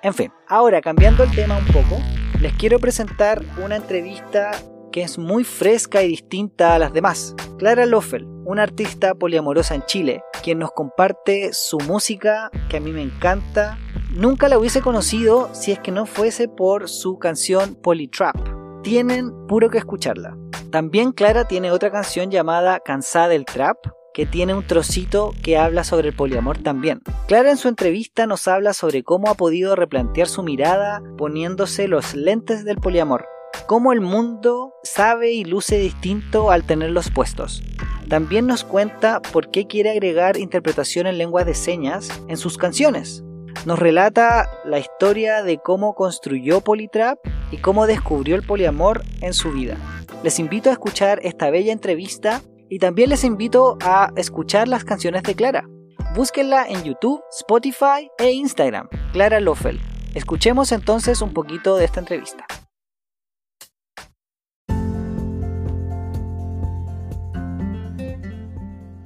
[0.00, 2.00] En fin, ahora cambiando el tema un poco,
[2.40, 4.52] les quiero presentar una entrevista
[4.90, 7.34] que es muy fresca y distinta a las demás.
[7.58, 12.92] Clara Loffel, una artista poliamorosa en Chile, quien nos comparte su música que a mí
[12.92, 13.78] me encanta.
[14.10, 18.36] Nunca la hubiese conocido si es que no fuese por su canción Polytrap.
[18.82, 20.36] Tienen puro que escucharla.
[20.70, 23.76] También Clara tiene otra canción llamada Cansada del Trap,
[24.14, 27.00] que tiene un trocito que habla sobre el poliamor también.
[27.26, 32.14] Clara en su entrevista nos habla sobre cómo ha podido replantear su mirada poniéndose los
[32.14, 33.26] lentes del poliamor,
[33.66, 37.62] cómo el mundo sabe y luce distinto al tenerlos puestos.
[38.08, 43.22] También nos cuenta por qué quiere agregar interpretación en lenguas de señas en sus canciones.
[43.66, 47.18] Nos relata la historia de cómo construyó Polytrap
[47.50, 49.76] y cómo descubrió el poliamor en su vida.
[50.22, 55.22] Les invito a escuchar esta bella entrevista y también les invito a escuchar las canciones
[55.22, 55.68] de Clara.
[56.14, 59.80] Búsquenla en YouTube, Spotify e Instagram, Clara Loffel.
[60.14, 62.46] Escuchemos entonces un poquito de esta entrevista.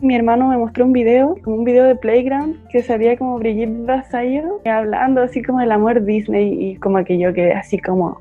[0.05, 4.61] Mi hermano me mostró un video, un video de Playground, que salía como Brigitte Vasallo,
[4.67, 8.21] hablando así como del amor Disney y como que yo quedé así como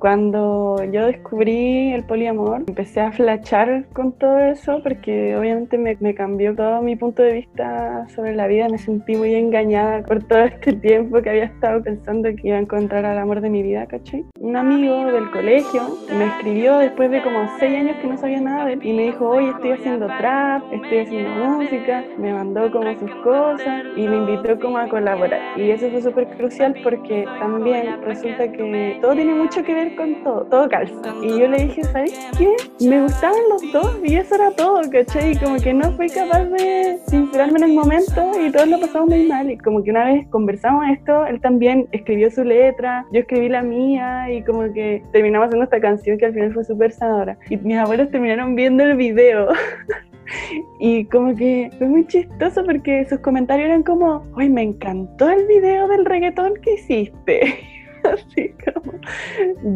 [0.00, 6.14] cuando yo descubrí el poliamor, empecé a flachar con todo eso porque obviamente me, me,
[6.14, 8.68] cambió todo mi punto de vista sobre la vida.
[8.70, 12.60] Me sentí muy engañada por todo este tiempo que había estado pensando que iba a
[12.60, 14.24] encontrar al amor de mi vida, ¿cachai?
[14.38, 15.82] Un amigo del colegio
[16.16, 19.02] me escribió después de como seis años que no sabía nada de él y me
[19.02, 24.16] dijo, oye, estoy haciendo trap, estoy haciendo música, me mandó como sus cosas y me
[24.16, 25.58] invitó como a colaborar.
[25.58, 30.22] Y eso fue súper crucial porque también resulta que todo tiene mucho que ver con
[30.22, 31.14] todo, todo calza.
[31.22, 32.56] Y yo le dije, ¿sabes qué?
[32.86, 35.32] Me gustaban los dos y eso era todo, ¿cachai?
[35.32, 39.08] Y como que no fui capaz de sincerarme en el momento y todos lo pasamos
[39.08, 39.50] muy mal.
[39.50, 43.62] Y como que una vez conversamos esto, él también escribió su letra, yo escribí la
[43.62, 47.38] mía y como que terminamos haciendo esta canción que al final fue súper sanadora.
[47.48, 49.48] Y mis abuelos terminaron viendo el video.
[50.80, 55.46] y como que fue muy chistoso porque sus comentarios eran como, uy, me encantó el
[55.46, 57.58] video del reggaetón que hiciste.
[58.04, 58.92] Así como,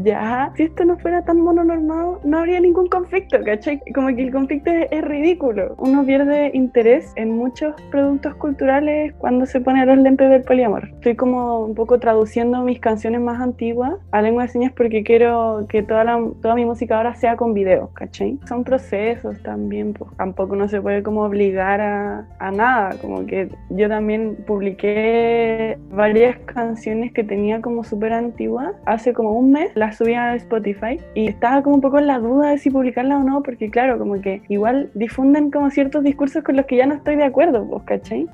[0.05, 3.81] ya, si esto no fuera tan mononormado, no habría ningún conflicto, ¿cachai?
[3.95, 5.75] Como que el conflicto es, ridículo.
[5.79, 10.89] Uno pierde interés en muchos productos culturales cuando se pone los lentes del poliamor.
[10.95, 15.67] Estoy como un poco traduciendo mis canciones más antiguas a lengua de señas porque quiero
[15.69, 18.39] que toda, la, toda mi música ahora sea con video, ¿cachai?
[18.49, 22.97] Son procesos también, pues tampoco no se puede como obligar a, a nada.
[23.01, 29.53] Como que yo también publiqué varias canciones que tenía como súper antigua, hace como un
[29.53, 32.71] mes, la subí a Spotify y estaba como un poco en la duda de si
[32.71, 36.77] publicarla o no, porque claro, como que igual difunden como ciertos discursos con los que
[36.77, 38.29] ya no estoy de acuerdo, ¿vos cachai?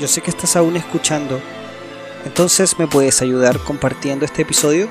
[0.00, 1.38] yo sé que estás aún escuchando,
[2.24, 4.88] entonces me puedes ayudar compartiendo este episodio.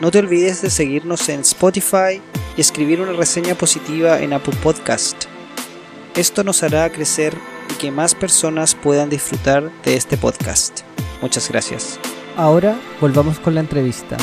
[0.00, 2.20] No te olvides de seguirnos en Spotify
[2.56, 5.24] y escribir una reseña positiva en Apple Podcast.
[6.14, 7.34] Esto nos hará crecer
[7.70, 10.80] y que más personas puedan disfrutar de este podcast.
[11.22, 11.98] Muchas gracias.
[12.36, 14.16] Ahora volvamos con la entrevista.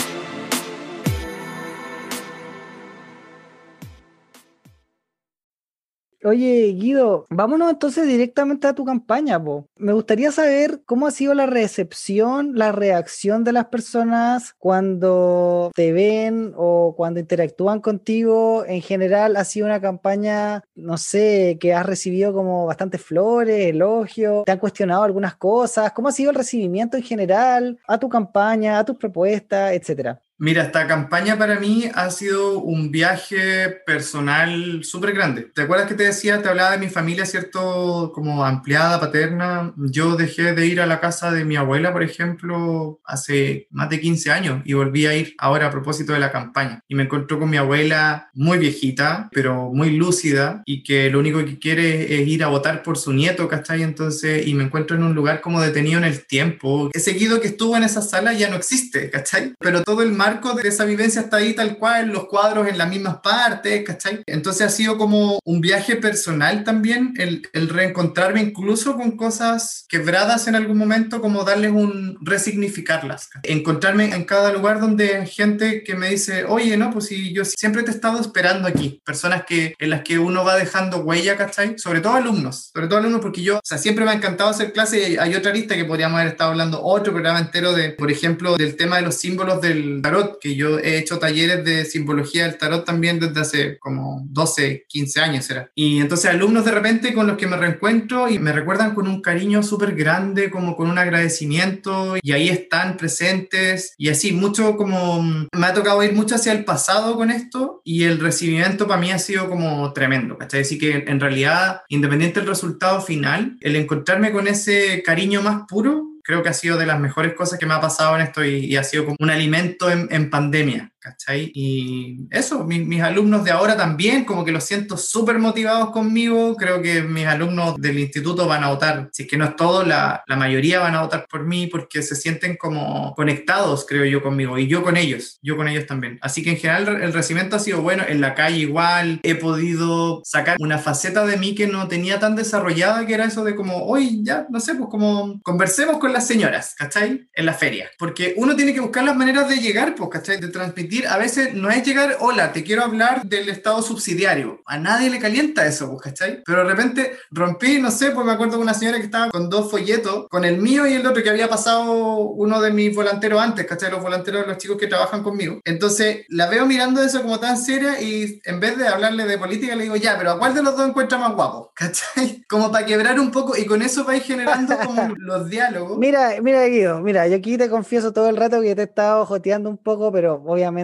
[6.26, 9.68] Oye, Guido, vámonos entonces directamente a tu campaña, po.
[9.76, 15.92] Me gustaría saber cómo ha sido la recepción, la reacción de las personas cuando te
[15.92, 18.64] ven o cuando interactúan contigo.
[18.66, 24.46] En general, ha sido una campaña, no sé, que has recibido como bastantes flores, elogios,
[24.46, 25.92] te han cuestionado algunas cosas.
[25.92, 30.22] ¿Cómo ha sido el recibimiento en general a tu campaña, a tus propuestas, etcétera?
[30.40, 35.44] Mira, esta campaña para mí ha sido un viaje personal súper grande.
[35.54, 39.74] ¿Te acuerdas que te decía, te hablaba de mi familia, cierto, como ampliada, paterna?
[39.78, 44.02] Yo dejé de ir a la casa de mi abuela, por ejemplo, hace más de
[44.02, 46.82] 15 años y volví a ir ahora a propósito de la campaña.
[46.88, 51.46] Y me encontró con mi abuela muy viejita, pero muy lúcida y que lo único
[51.46, 53.84] que quiere es ir a votar por su nieto, ¿cachai?
[53.84, 56.90] Entonces, y me encuentro en un lugar como detenido en el tiempo.
[56.92, 59.54] Ese Guido que estuvo en esa sala ya no existe, ¿cachai?
[59.60, 62.88] Pero todo el mar de esa vivencia está ahí tal cual, los cuadros en las
[62.88, 64.24] mismas partes, ¿cachai?
[64.26, 70.48] Entonces ha sido como un viaje personal también, el, el reencontrarme incluso con cosas quebradas
[70.48, 73.30] en algún momento, como darles un, resignificarlas.
[73.44, 77.44] Encontrarme en cada lugar donde hay gente que me dice, oye, no, pues si yo
[77.44, 81.36] siempre te he estado esperando aquí, personas que, en las que uno va dejando huella,
[81.36, 81.78] ¿cachai?
[81.78, 84.72] Sobre todo alumnos, sobre todo alumnos, porque yo, o sea, siempre me ha encantado hacer
[84.72, 88.10] clase y hay otra lista que podríamos haber estado hablando otro programa entero de, por
[88.10, 92.44] ejemplo, del tema de los símbolos del tarot que yo he hecho talleres de simbología
[92.44, 95.70] del tarot también desde hace como 12, 15 años era.
[95.76, 99.22] Y entonces alumnos de repente con los que me reencuentro y me recuerdan con un
[99.22, 105.22] cariño súper grande, como con un agradecimiento y ahí están presentes y así, mucho como
[105.22, 109.12] me ha tocado ir mucho hacia el pasado con esto y el recibimiento para mí
[109.12, 110.62] ha sido como tremendo, ¿cachai?
[110.62, 116.13] Así que en realidad, independiente del resultado final, el encontrarme con ese cariño más puro
[116.24, 118.76] creo que ha sido de las mejores cosas que me ha pasado en esto y,
[118.78, 120.93] ha sido como un alimento en, en pandemia.
[121.04, 121.52] ¿Cachai?
[121.54, 126.82] Y eso, mis alumnos de ahora también, como que los siento súper motivados conmigo, creo
[126.82, 130.24] que mis alumnos del instituto van a votar, si es que no es todo, la,
[130.28, 134.58] la, mayoría van a votar por mí porque se sienten como conectados, creo yo, conmigo,
[134.58, 136.18] y yo con ellos, yo con ellos también.
[136.22, 140.22] Así que en general el recibimiento ha sido bueno, en la calle igual, he podido
[140.24, 143.86] sacar una faceta de mí que no tenía tan desarrollada, que era eso de como,
[143.86, 147.28] hoy ya, no sé, pues como conversemos con las señoras, ¿cachai?
[147.34, 150.40] En la feria, porque uno tiene que buscar las maneras de llegar, pues, ¿cachai?
[150.40, 154.62] De transmitir a veces no es llegar, hola, te quiero hablar del Estado subsidiario.
[154.66, 156.44] A nadie le calienta eso, ¿cachai?
[156.46, 159.50] Pero de repente rompí, no sé, pues me acuerdo de una señora que estaba con
[159.50, 163.42] dos folletos, con el mío y el otro que había pasado uno de mis volanteros
[163.42, 163.92] antes, ¿cachai?
[163.92, 165.60] Los volanteros de los chicos que trabajan conmigo.
[165.66, 169.76] Entonces la veo mirando eso como tan seria y en vez de hablarle de política
[169.76, 171.72] le digo, ya, pero ¿a cuál de los dos encuentra más guapo?
[171.76, 172.44] ¿cachai?
[172.48, 175.98] Como para quebrar un poco y con eso vais generando como los diálogos.
[175.98, 179.26] Mira, mira, Guido, mira, yo aquí te confieso todo el rato que te he estado
[179.26, 180.83] joteando un poco, pero obviamente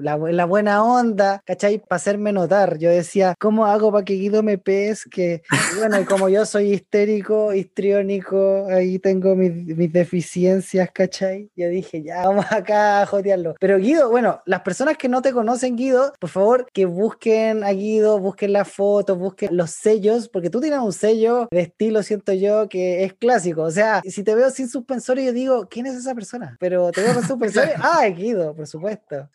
[0.00, 1.78] la, buena onda, ¿cachai?
[1.78, 2.78] Para hacerme notar.
[2.78, 5.42] Yo decía, ¿cómo hago para que Guido me pesque?
[5.74, 11.50] Y bueno, y como yo soy histérico, histriónico, ahí tengo mis, mis deficiencias, ¿cachai?
[11.56, 13.54] Yo dije, ya, vamos acá a jotearlo.
[13.60, 17.70] Pero Guido, bueno, las personas que no te conocen, Guido, por favor, que busquen a
[17.72, 22.32] Guido, busquen las fotos, busquen los sellos, porque tú tienes un sello de estilo, siento
[22.32, 23.62] yo, que es clásico.
[23.62, 26.56] O sea, si te veo sin suspensores, yo digo, ¿quién es esa persona?
[26.60, 29.25] Pero te veo con suspensores, ah, Guido, por supuesto.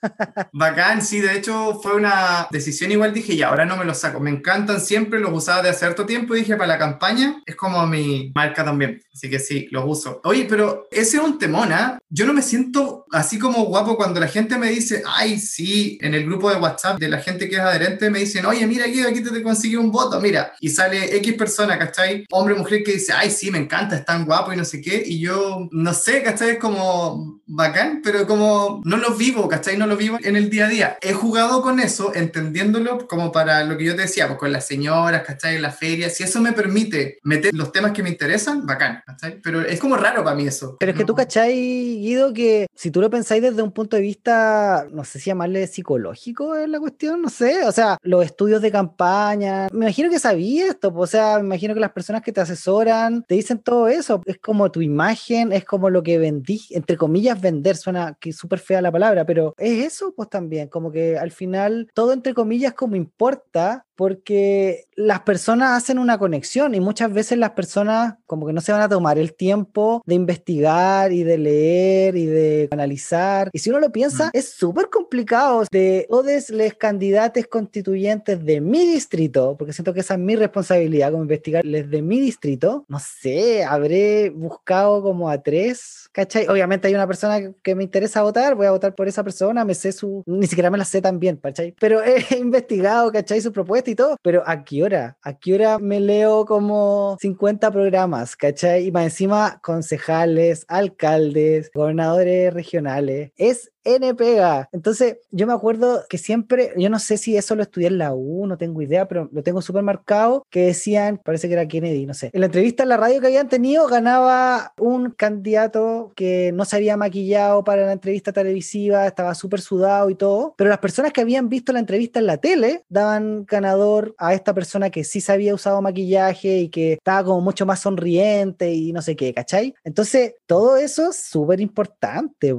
[0.54, 4.20] Bacán, sí, de hecho fue una decisión igual, dije, ya, ahora no me los saco,
[4.20, 8.32] me encantan siempre, los usaba de hace tiempo, dije, para la campaña es como mi
[8.34, 10.22] marca también, así que sí, los uso.
[10.24, 12.00] Oye, pero ese es un temón, ¿ah?
[12.10, 16.14] Yo no me siento así como guapo cuando la gente me dice, ay, sí, en
[16.14, 19.02] el grupo de WhatsApp de la gente que es adherente me dicen, oye, mira aquí,
[19.02, 22.26] aquí te, te conseguí un voto, mira, y sale X persona, ¿cachai?
[22.32, 25.04] Hombre, mujer que dice, ay, sí, me encanta, es tan guapo y no sé qué,
[25.06, 26.52] y yo, no sé, ¿cachai?
[26.52, 29.78] Es como bacán, pero como no lo vivo, ¿cachai?
[29.82, 30.98] No lo vivo en el día a día.
[31.02, 34.68] He jugado con eso, entendiéndolo como para lo que yo te decía, pues con las
[34.68, 35.56] señoras, ¿cachai?
[35.56, 36.08] En la feria.
[36.12, 39.42] Si eso me permite meter los temas que me interesan, bacán, ¿cachai?
[39.42, 40.78] Pero es como raro para mí eso.
[40.80, 42.32] Pero es que tú, ¿cachai, Guido?
[42.32, 46.56] Que si tú lo pensáis desde un punto de vista, no sé si llamarle psicológico
[46.56, 47.66] es la cuestión, no sé.
[47.66, 51.46] O sea, los estudios de campaña, me imagino que sabía esto, pues, o sea, me
[51.46, 54.22] imagino que las personas que te asesoran te dicen todo eso.
[54.28, 57.78] Es como tu imagen, es como lo que vendí, entre comillas, vender.
[57.78, 61.90] Suena que súper fea la palabra, pero es eso, pues también, como que al final
[61.94, 67.52] todo entre comillas como importa porque las personas hacen una conexión y muchas veces las
[67.52, 72.16] personas como que no se van a tomar el tiempo de investigar y de leer
[72.16, 73.50] y de analizar.
[73.54, 74.30] Y si uno lo piensa, mm.
[74.34, 80.16] es súper complicado de todos los candidatos constituyentes de mi distrito, porque siento que esa
[80.16, 82.86] es mi responsabilidad como investigarles de mi distrito.
[82.88, 86.48] No sé, habré buscado como a tres, ¿cachai?
[86.48, 89.76] Obviamente hay una persona que me interesa votar, voy a votar por esa persona, me
[89.76, 91.76] sé su, ni siquiera me la sé tan bien, ¿cachai?
[91.80, 93.42] Pero he investigado, ¿cachai?
[93.42, 93.91] Su propuesta
[94.22, 95.18] pero ¿a qué hora?
[95.22, 98.88] ¿A qué hora me leo como 50 programas, ¿cachai?
[98.88, 103.32] Y más encima concejales, alcaldes, gobernadores regionales.
[103.38, 104.70] Es N pega.
[104.72, 108.14] Entonces, yo me acuerdo que siempre, yo no sé si eso lo estudié en la
[108.14, 112.06] U, no tengo idea, pero lo tengo súper marcado, que decían, parece que era Kennedy,
[112.06, 112.30] no sé.
[112.34, 116.76] En la entrevista en la radio que habían tenido, ganaba un candidato que no se
[116.76, 121.22] había maquillado para la entrevista televisiva, estaba súper sudado y todo, pero las personas que
[121.22, 125.32] habían visto la entrevista en la tele daban ganador a esta persona que sí se
[125.32, 129.74] había usado maquillaje y que estaba como mucho más sonriente y no sé qué, ¿cachai?
[129.84, 132.54] Entonces, todo eso es súper importante,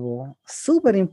[0.45, 1.12] súper importante.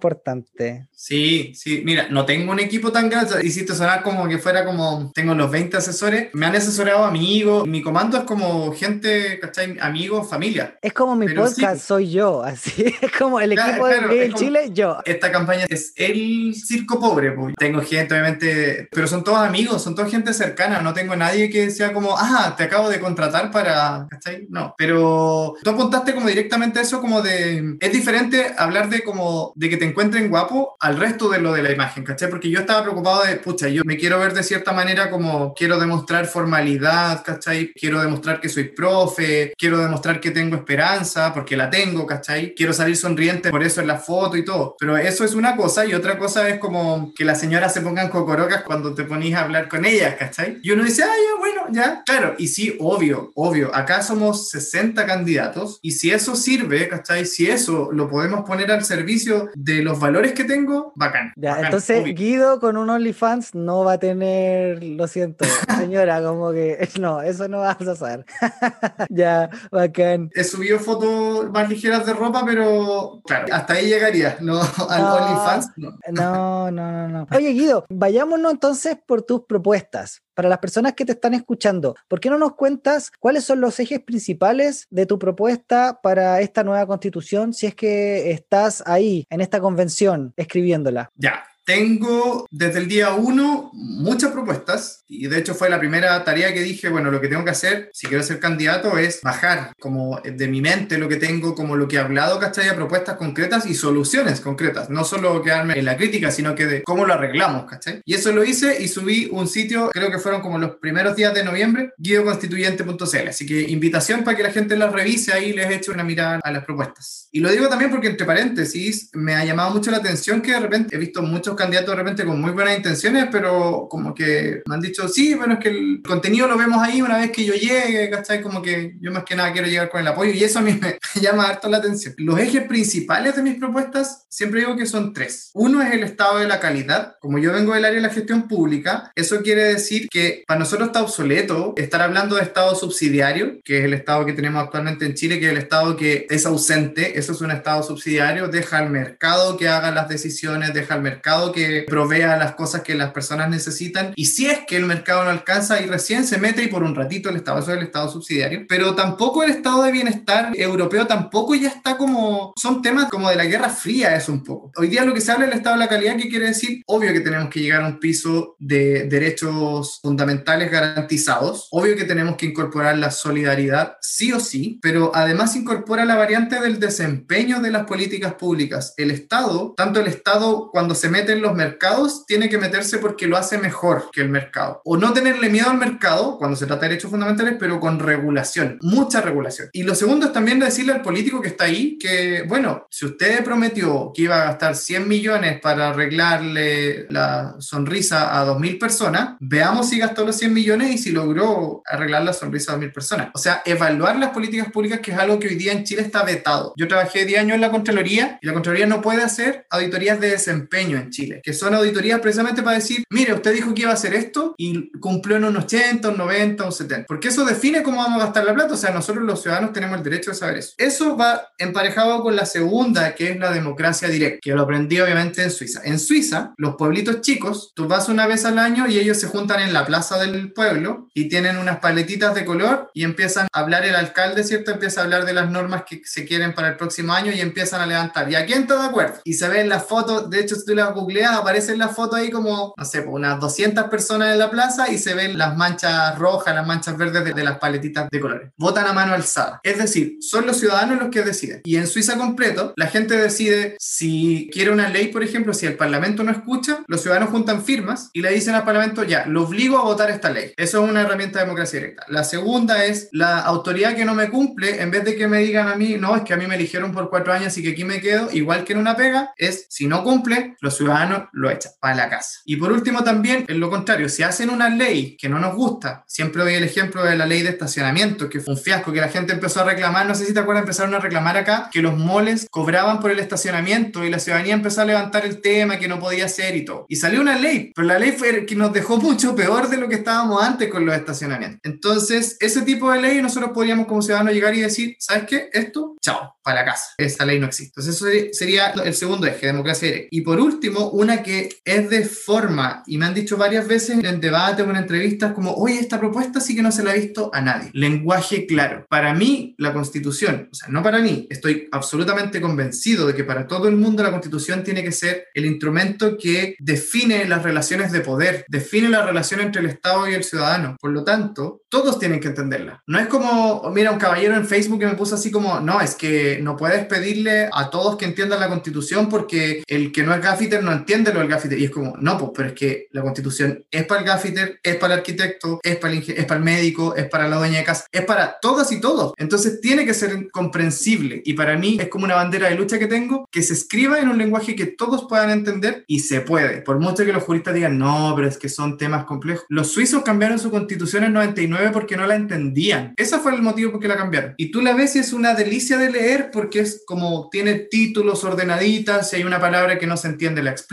[0.91, 5.12] Sí, sí, mira, no tengo un equipo tan grande, hiciste sonar como que fuera como,
[5.13, 9.77] tengo los 20 asesores, me han asesorado amigos, mi comando es como gente, ¿cachai?
[9.79, 10.77] Amigos, familia.
[10.81, 14.99] Es como mi podcast, soy yo, así, es como el equipo de Chile, yo.
[15.05, 17.55] Esta campaña es el circo pobre, pues.
[17.57, 21.69] tengo gente, obviamente, pero son todos amigos, son toda gente cercana, no tengo nadie que
[21.71, 24.47] sea como, ah, te acabo de contratar para, ¿cachai?
[24.49, 29.69] No, pero tú apuntaste como directamente eso como de, es diferente hablar de como, de
[29.69, 32.29] que te encuentren guapo al resto de lo de la imagen, ¿cachai?
[32.29, 35.79] Porque yo estaba preocupado de, pucha, yo me quiero ver de cierta manera como quiero
[35.79, 37.73] demostrar formalidad, ¿cachai?
[37.73, 42.53] Quiero demostrar que soy profe, quiero demostrar que tengo esperanza, porque la tengo, ¿cachai?
[42.55, 44.75] Quiero salir sonriente por eso en la foto y todo.
[44.79, 48.09] Pero eso es una cosa y otra cosa es como que las señoras se pongan
[48.09, 50.59] cocorocas cuando te ponís a hablar con ellas, ¿cachai?
[50.63, 52.35] Y uno dice, ah, ya, bueno, ya, claro.
[52.37, 57.25] Y sí, obvio, obvio, acá somos 60 candidatos y si eso sirve, ¿cachai?
[57.25, 61.34] Si eso lo podemos poner al servicio de los valores que tengo, bacán.
[61.36, 65.45] Ya, entonces Guido con un OnlyFans no va a tener, lo siento,
[65.77, 68.25] señora, como que no, eso no va a pasar.
[69.09, 70.30] ya, bacán.
[70.34, 75.71] He subido fotos más ligeras de ropa, pero claro, hasta ahí llegaría, no al OnlyFans.
[75.77, 75.91] No.
[76.11, 77.27] no, no, no, no.
[77.36, 82.21] Oye, Guido, vayámonos entonces por tus propuestas para las personas que te están escuchando, ¿por
[82.21, 86.87] qué no nos cuentas cuáles son los ejes principales de tu propuesta para esta nueva
[86.87, 91.11] constitución si es que estás ahí en esta convención escribiéndola?
[91.17, 96.51] Ya, tengo desde el día uno muchas propuestas y de hecho fue la primera tarea
[96.51, 100.20] que dije, bueno, lo que tengo que hacer si quiero ser candidato es bajar como
[100.20, 102.70] de mi mente lo que tengo, como lo que he hablado, ¿cachai?
[102.70, 106.82] A propuestas concretas y soluciones concretas, no solo quedarme en la crítica, sino que de
[106.82, 108.01] cómo lo arreglamos, ¿cachai?
[108.03, 111.36] Y eso lo hice y subí un sitio, creo que fueron como los primeros días
[111.36, 115.91] de noviembre, guioconstituyente.cl, así que invitación para que la gente las revise, ahí les eche
[115.91, 117.30] una mirada a las propuestas.
[117.32, 120.61] Y lo digo también porque entre paréntesis me ha llamado mucho la atención que de
[120.61, 124.76] repente he visto muchos candidatos de repente con muy buenas intenciones, pero como que me
[124.76, 127.53] han dicho, sí, bueno, es que el contenido lo vemos ahí una vez que yo
[127.53, 128.41] llegue, ¿cachai?
[128.41, 130.80] Como que yo más que nada quiero llegar con el apoyo y eso a mí
[130.82, 132.16] me llama harto la atención.
[132.18, 135.51] Los ejes principales de mis propuestas, siempre digo que son tres.
[135.53, 137.18] Uno es el estado de la calidad.
[137.20, 140.88] Como yo vengo del área de la gestión pública, eso quiere decir que para nosotros
[140.88, 145.16] está obsoleto estar hablando de estado subsidiario, que es el estado que tenemos actualmente en
[145.16, 148.89] Chile, que es el estado que es ausente, eso es un estado subsidiario, deja al
[148.89, 153.49] mercado que haga las decisiones, deja al mercado que provea las cosas que las personas
[153.49, 156.83] necesitan y si es que el mercado no alcanza y recién se mete y por
[156.83, 160.51] un ratito el Estado, eso es el Estado subsidiario, pero tampoco el Estado de bienestar
[160.55, 164.71] europeo tampoco ya está como, son temas como de la Guerra Fría es un poco.
[164.77, 166.81] Hoy día lo que se habla del Estado de la calidad, ¿qué quiere decir?
[166.85, 172.35] Obvio que tenemos que llegar a un piso de derechos fundamentales garantizados, obvio que tenemos
[172.35, 177.71] que incorporar la solidaridad sí o sí, pero además incorpora la variante del desempeño de
[177.71, 178.93] las políticas públicas.
[178.97, 183.27] El Estado, tanto el Estado cuando se mete en los mercados tiene que meterse porque
[183.27, 184.82] lo hace mejor que el mercado.
[184.86, 188.77] O no tenerle miedo al mercado cuando se trata de derechos fundamentales, pero con regulación,
[188.82, 189.69] mucha regulación.
[189.73, 193.43] Y lo segundo es también decirle al político que está ahí que, bueno, si usted
[193.43, 199.89] prometió que iba a gastar 100 millones para arreglarle la sonrisa a 2.000 personas, veamos
[199.89, 203.30] si gastó los 100 millones y si logró arreglar la sonrisa a 2.000 personas.
[203.34, 206.23] O sea, evaluar las políticas públicas, que es algo que hoy día en Chile está
[206.23, 206.73] vetado.
[206.77, 210.32] Yo trabajé 10 años en la Contraloría y la Contraloría no puede hacer auditorías de
[210.32, 213.95] desempeño en Chile que son auditorías precisamente para decir, mire, usted dijo que iba a
[213.95, 217.05] hacer esto y cumplió en un 80, un 90, un 70.
[217.07, 219.97] Porque eso define cómo vamos a gastar la plata, o sea, nosotros los ciudadanos tenemos
[219.97, 220.74] el derecho de saber eso.
[220.78, 225.43] Eso va emparejado con la segunda, que es la democracia directa, que lo aprendí obviamente
[225.43, 225.82] en Suiza.
[225.84, 229.61] En Suiza, los pueblitos chicos, tú vas una vez al año y ellos se juntan
[229.61, 233.86] en la plaza del pueblo y tienen unas paletitas de color y empiezan a hablar
[233.86, 234.72] el alcalde, ¿cierto?
[234.72, 237.82] Empieza a hablar de las normas que se quieren para el próximo año y empiezan
[237.82, 238.32] a levantar.
[238.32, 239.20] ¿Y a quién está de acuerdo?
[239.24, 242.30] Y se ven las fotos, de hecho, si tú las googleas, aparecen las fotos ahí
[242.30, 246.18] como, no sé, pues, unas 200 personas en la plaza y se ven las manchas
[246.18, 248.51] rojas, las manchas verdes de, de las paletitas de colores.
[248.57, 249.60] Votan a mano alzada.
[249.64, 251.62] Es decir, son los ciudadanos los que deciden.
[251.64, 255.76] Y en Suiza completo, la gente decide si quiere una ley, por ejemplo, si el
[255.76, 259.78] Parlamento no escucha, los ciudadanos juntan firmas y le dicen al Parlamento, ya, lo obligo
[259.78, 260.53] a votar esta ley.
[260.57, 262.05] Eso es una herramienta de democracia directa.
[262.07, 265.68] La segunda es la autoridad que no me cumple, en vez de que me digan
[265.68, 267.84] a mí, no, es que a mí me eligieron por cuatro años y que aquí
[267.84, 270.99] me quedo, igual que en una pega, es si no cumple, los ciudadanos
[271.32, 272.39] lo echan para la casa.
[272.45, 276.04] Y por último también, en lo contrario, si hacen una ley que no nos gusta,
[276.08, 279.10] siempre doy el ejemplo de la ley de estacionamiento, que fue un fiasco, que la
[279.10, 281.97] gente empezó a reclamar, no sé si te acuerdas, empezaron a reclamar acá, que los
[281.97, 286.00] moles cobraban por el estacionamiento y la ciudadanía empezó a levantar el tema, que no
[286.00, 286.86] podía ser y todo.
[286.89, 289.88] Y salió una ley, pero la ley fue que nos dejó mucho peor de lo
[289.88, 291.60] que estábamos antes con los estacionamientos.
[291.64, 295.50] Entonces, ese tipo de ley nosotros podríamos como ciudadanos llegar y decir, ¿sabes qué?
[295.52, 296.93] Esto, chao, para la casa.
[296.97, 297.80] Esta ley no existe.
[297.80, 300.08] Entonces, eso sería el segundo eje, democracia directa.
[300.12, 304.19] Y por último, una que es de forma, y me han dicho varias veces en
[304.19, 307.29] debate o en entrevistas, como, oye, esta propuesta sí que no se la ha visto
[307.33, 307.69] a nadie.
[307.73, 308.85] Lenguaje claro.
[308.89, 313.47] Para mí, la constitución, o sea, no para mí, estoy absolutamente convencido de que para
[313.47, 318.01] todo el mundo la constitución tiene que ser el instrumento que define las relaciones de
[318.01, 320.77] poder, define la relación entre el Estado y el ciudadano.
[320.79, 322.83] Por lo tanto, todos tienen que entenderla.
[322.87, 325.95] No es como, mira, un caballero en Facebook que me puso así como, no, es
[325.95, 330.21] que no puedes pedirle a todos que entiendan la constitución porque el que no es
[330.21, 331.59] gaffiter no entiende lo del gaffiter.
[331.59, 334.75] Y es como, no, pues, pero es que la constitución es para el gaffiter, es
[334.75, 337.63] para el arquitecto, es para el, es para el médico, es para la dueña de
[337.63, 339.13] casa, es para todas y todos.
[339.17, 341.21] Entonces tiene que ser comprensible.
[341.25, 344.09] Y para mí es como una bandera de lucha que tengo, que se escriba en
[344.09, 346.61] un lenguaje que todos puedan entender y se puede.
[346.61, 349.45] Por mucho que los juristas digan, no, pero es que son temas complejos.
[349.49, 352.93] Los suizos cambiaron su constitución en 99 porque no la entendían.
[352.97, 354.34] Ese fue el motivo por qué la cambiaron.
[354.38, 358.23] Y tú la ves y es una delicia de leer porque es como tiene títulos
[358.23, 360.68] ordenaditas, si hay una palabra que no se entiende la explica,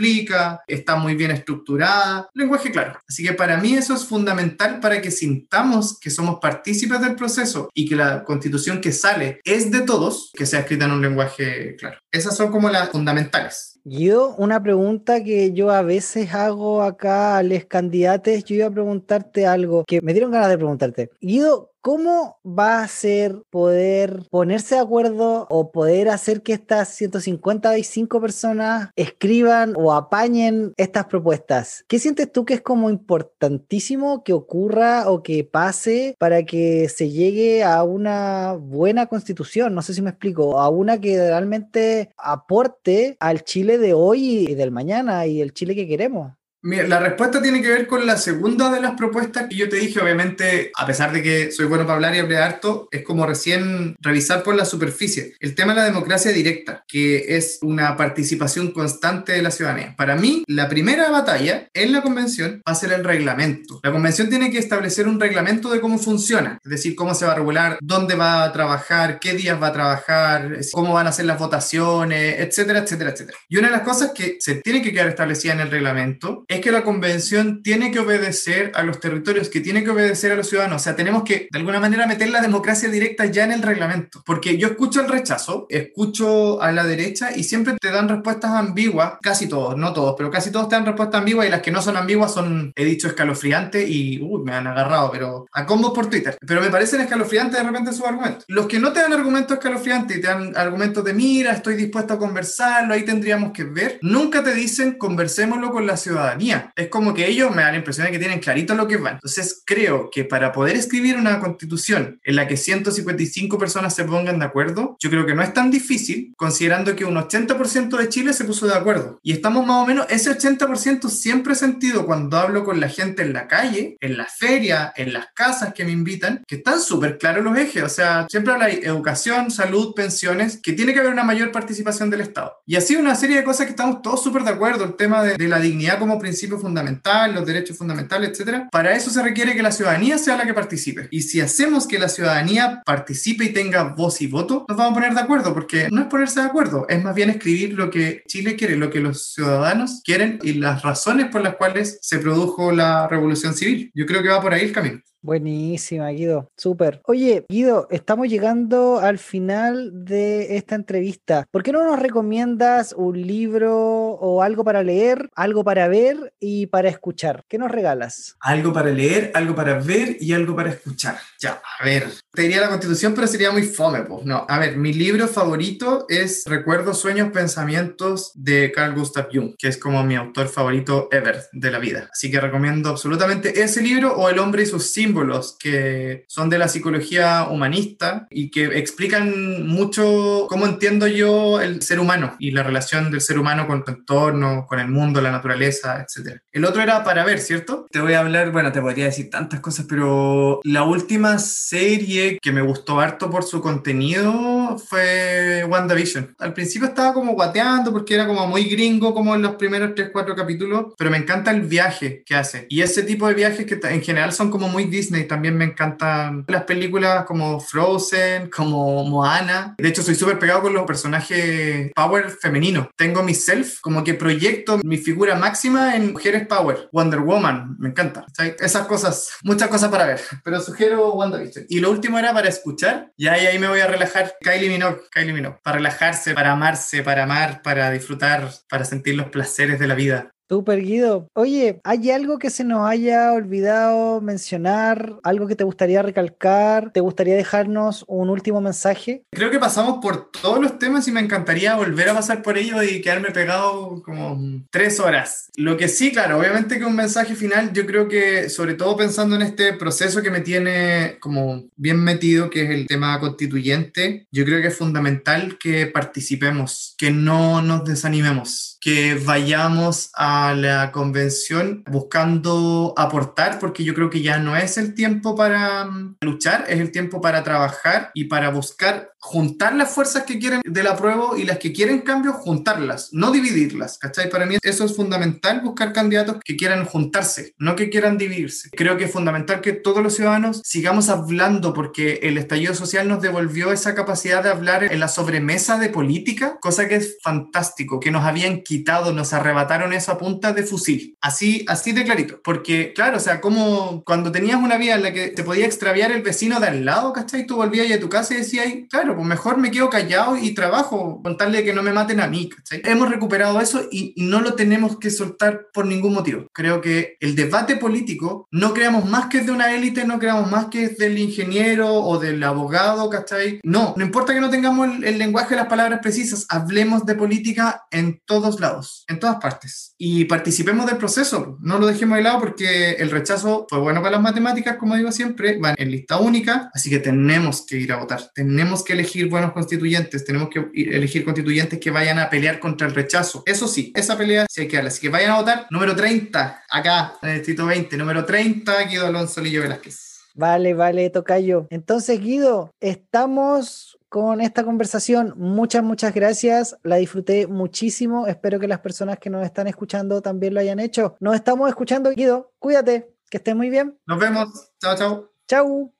[0.67, 2.99] está muy bien estructurada, lenguaje claro.
[3.07, 7.69] Así que para mí eso es fundamental para que sintamos que somos partícipes del proceso
[7.73, 11.75] y que la constitución que sale es de todos, que sea escrita en un lenguaje
[11.77, 11.97] claro.
[12.11, 13.79] Esas son como las fundamentales.
[13.83, 18.71] Yo, una pregunta que yo a veces hago acá a los candidatos, yo iba a
[18.71, 21.09] preguntarte algo que me dieron ganas de preguntarte.
[21.21, 28.19] Guido, ¿cómo va a ser poder ponerse de acuerdo o poder hacer que estas 155
[28.19, 31.85] personas escriban o apañen estas propuestas?
[31.87, 37.09] ¿Qué sientes tú que es como importantísimo que ocurra o que pase para que se
[37.09, 39.73] llegue a una buena constitución?
[39.73, 44.55] No sé si me explico, a una que realmente aporte al Chile de hoy y
[44.55, 46.33] del mañana y el Chile que queremos.
[46.63, 49.77] Mira, la respuesta tiene que ver con la segunda de las propuestas que yo te
[49.77, 50.01] dije.
[50.01, 53.95] Obviamente, a pesar de que soy bueno para hablar y hablar harto, es como recién
[54.01, 55.35] revisar por la superficie.
[55.39, 59.93] El tema de la democracia directa, que es una participación constante de la ciudadanía.
[59.95, 63.79] Para mí, la primera batalla en la convención va a ser el reglamento.
[63.83, 67.33] La convención tiene que establecer un reglamento de cómo funciona, es decir, cómo se va
[67.33, 71.25] a regular, dónde va a trabajar, qué días va a trabajar, cómo van a ser
[71.25, 73.37] las votaciones, etcétera, etcétera, etcétera.
[73.47, 76.61] Y una de las cosas que se tiene que quedar establecida en el reglamento es
[76.61, 80.47] que la convención tiene que obedecer a los territorios, que tiene que obedecer a los
[80.47, 80.81] ciudadanos.
[80.81, 84.23] O sea, tenemos que de alguna manera meter la democracia directa ya en el reglamento.
[84.25, 89.13] Porque yo escucho el rechazo, escucho a la derecha y siempre te dan respuestas ambiguas,
[89.21, 91.81] casi todos, no todos, pero casi todos te dan respuestas ambiguas y las que no
[91.81, 96.09] son ambiguas son, he dicho, escalofriantes y uy, me han agarrado, pero a combos por
[96.09, 96.37] Twitter.
[96.45, 98.45] Pero me parecen escalofriantes de repente sus argumentos.
[98.47, 102.13] Los que no te dan argumentos escalofriantes y te dan argumentos de mira, estoy dispuesto
[102.13, 106.36] a conversarlo, ahí tendríamos que ver, nunca te dicen conversémoslo con la ciudadanía
[106.75, 109.15] es como que ellos me dan la impresión de que tienen clarito lo que van.
[109.15, 114.39] Entonces creo que para poder escribir una constitución en la que 155 personas se pongan
[114.39, 118.33] de acuerdo, yo creo que no es tan difícil, considerando que un 80% de Chile
[118.33, 119.19] se puso de acuerdo.
[119.23, 123.21] Y estamos más o menos, ese 80% siempre he sentido cuando hablo con la gente
[123.21, 127.17] en la calle, en la feria, en las casas que me invitan, que están súper
[127.17, 127.83] claros los ejes.
[127.83, 132.09] O sea, siempre habla de educación, salud, pensiones, que tiene que haber una mayor participación
[132.09, 132.53] del Estado.
[132.65, 134.83] Y así una serie de cosas que estamos todos súper de acuerdo.
[134.83, 136.26] El tema de, de la dignidad como principio
[136.59, 138.67] fundamental, los derechos fundamentales, etcétera.
[138.71, 141.07] Para eso se requiere que la ciudadanía sea la que participe.
[141.11, 144.95] Y si hacemos que la ciudadanía participe y tenga voz y voto, nos vamos a
[144.95, 148.23] poner de acuerdo, porque no es ponerse de acuerdo, es más bien escribir lo que
[148.27, 152.71] Chile quiere, lo que los ciudadanos quieren y las razones por las cuales se produjo
[152.71, 153.91] la revolución civil.
[153.93, 155.01] Yo creo que va por ahí el camino.
[155.21, 156.51] Buenísima, Guido.
[156.55, 157.01] Súper.
[157.05, 161.45] Oye, Guido, estamos llegando al final de esta entrevista.
[161.51, 166.67] ¿Por qué no nos recomiendas un libro o algo para leer, algo para ver y
[166.67, 167.43] para escuchar?
[167.47, 168.37] ¿Qué nos regalas?
[168.39, 171.17] Algo para leer, algo para ver y algo para escuchar.
[171.39, 172.07] Ya, a ver.
[172.33, 174.25] Te diría la constitución, pero sería muy fome, pues.
[174.25, 179.67] No, a ver, mi libro favorito es Recuerdos, Sueños, Pensamientos de Carl Gustav Jung, que
[179.67, 182.09] es como mi autor favorito ever de la vida.
[182.11, 186.57] Así que recomiendo absolutamente ese libro o El hombre y sus símbolos que son de
[186.57, 192.63] la psicología humanista y que explican mucho cómo entiendo yo el ser humano y la
[192.63, 196.41] relación del ser humano con tu entorno, con el mundo, la naturaleza, etc.
[196.51, 197.87] El otro era para ver, ¿cierto?
[197.89, 202.51] Te voy a hablar, bueno, te podría decir tantas cosas, pero la última serie que
[202.51, 206.35] me gustó harto por su contenido fue WandaVision.
[206.39, 210.09] Al principio estaba como guateando porque era como muy gringo como en los primeros 3,
[210.11, 212.65] 4 capítulos, pero me encanta el viaje que hace.
[212.69, 216.45] Y ese tipo de viajes que en general son como muy Disney, también me encantan
[216.47, 219.75] las películas como Frozen, como Moana.
[219.77, 222.87] De hecho, soy súper pegado con los personajes power femeninos.
[222.95, 226.89] Tengo mi self, como que proyecto mi figura máxima en mujeres power.
[226.91, 228.25] Wonder Woman, me encanta.
[228.59, 231.65] Esas cosas, muchas cosas para ver, pero sugiero WandaVision.
[231.69, 234.35] Y lo último era para escuchar, y ahí, ahí me voy a relajar.
[234.57, 235.53] Kylie Minogue, Kylie.
[235.61, 240.31] Para relajarse, para amarse, para amar, para disfrutar, para sentir los placeres de la vida.
[240.49, 241.29] Super Guido.
[241.33, 245.15] Oye, ¿hay algo que se nos haya olvidado mencionar?
[245.23, 246.91] ¿Algo que te gustaría recalcar?
[246.91, 249.23] ¿Te gustaría dejarnos un último mensaje?
[249.31, 252.81] Creo que pasamos por todos los temas y me encantaría volver a pasar por ellos
[252.89, 254.39] y quedarme pegado como
[254.71, 255.49] tres horas.
[255.55, 259.35] Lo que sí, claro, obviamente que un mensaje final, yo creo que sobre todo pensando
[259.35, 264.45] en este proceso que me tiene como bien metido, que es el tema constituyente, yo
[264.45, 271.83] creo que es fundamental que participemos, que no nos desanimemos, que vayamos a la convención
[271.89, 276.79] buscando aportar, porque yo creo que ya no es el tiempo para mm, luchar, es
[276.79, 281.43] el tiempo para trabajar y para buscar juntar las fuerzas que quieren del apruebo y
[281.43, 284.29] las que quieren cambio, juntarlas, no dividirlas, ¿cachai?
[284.29, 288.69] Para mí eso es fundamental, buscar candidatos que quieran juntarse, no que quieran dividirse.
[288.71, 293.21] Creo que es fundamental que todos los ciudadanos sigamos hablando porque el estallido social nos
[293.21, 298.11] devolvió esa capacidad de hablar en la sobremesa de política, cosa que es fantástico, que
[298.11, 301.17] nos habían quitado, nos arrebataron eso a punta de fusil.
[301.21, 302.39] Así, así de clarito.
[302.43, 306.11] Porque, claro, o sea, como cuando tenías una vida en la que te podía extraviar
[306.11, 307.45] el vecino de al lado, ¿cachai?
[307.45, 311.21] Tú volvías a tu casa y decías, claro, pues mejor me quedo callado y trabajo
[311.23, 312.49] con tal de que no me maten a mí.
[312.83, 316.47] Hemos recuperado eso y, no lo tenemos que soltar por ningún motivo.
[316.51, 320.51] Creo que el debate político no creamos más que es de una élite, no creamos
[320.51, 323.59] más que es del ingeniero o del abogado, ¿cachai?
[323.63, 327.83] No, no importa que no tengamos el, el lenguaje las palabras precisas, hablemos de política
[327.91, 329.93] en todos lados, en todas partes.
[329.97, 334.11] Y participemos del proceso, no lo dejemos de lado porque el rechazo fue bueno para
[334.13, 337.97] las matemáticas, como digo siempre, van en lista única, así que tenemos que ir a
[337.97, 342.87] votar, tenemos que elegir buenos constituyentes, tenemos que elegir constituyentes que vayan a pelear contra
[342.87, 343.43] el rechazo.
[343.45, 344.89] Eso sí, esa pelea sí hay que darla.
[344.89, 345.67] Así que vayan a votar.
[345.69, 347.97] Número 30, acá, en el distrito 20.
[347.97, 350.07] Número 30, Guido Alonso Lillo Velázquez.
[350.33, 351.65] Vale, vale, Tocayo.
[351.71, 355.33] Entonces, Guido, estamos con esta conversación.
[355.35, 356.77] Muchas, muchas gracias.
[356.83, 358.27] La disfruté muchísimo.
[358.27, 361.15] Espero que las personas que nos están escuchando también lo hayan hecho.
[361.19, 362.53] Nos estamos escuchando, Guido.
[362.59, 363.97] Cuídate, que estés muy bien.
[364.05, 364.71] Nos vemos.
[364.79, 365.31] Chao, chao.
[365.47, 365.96] Chao.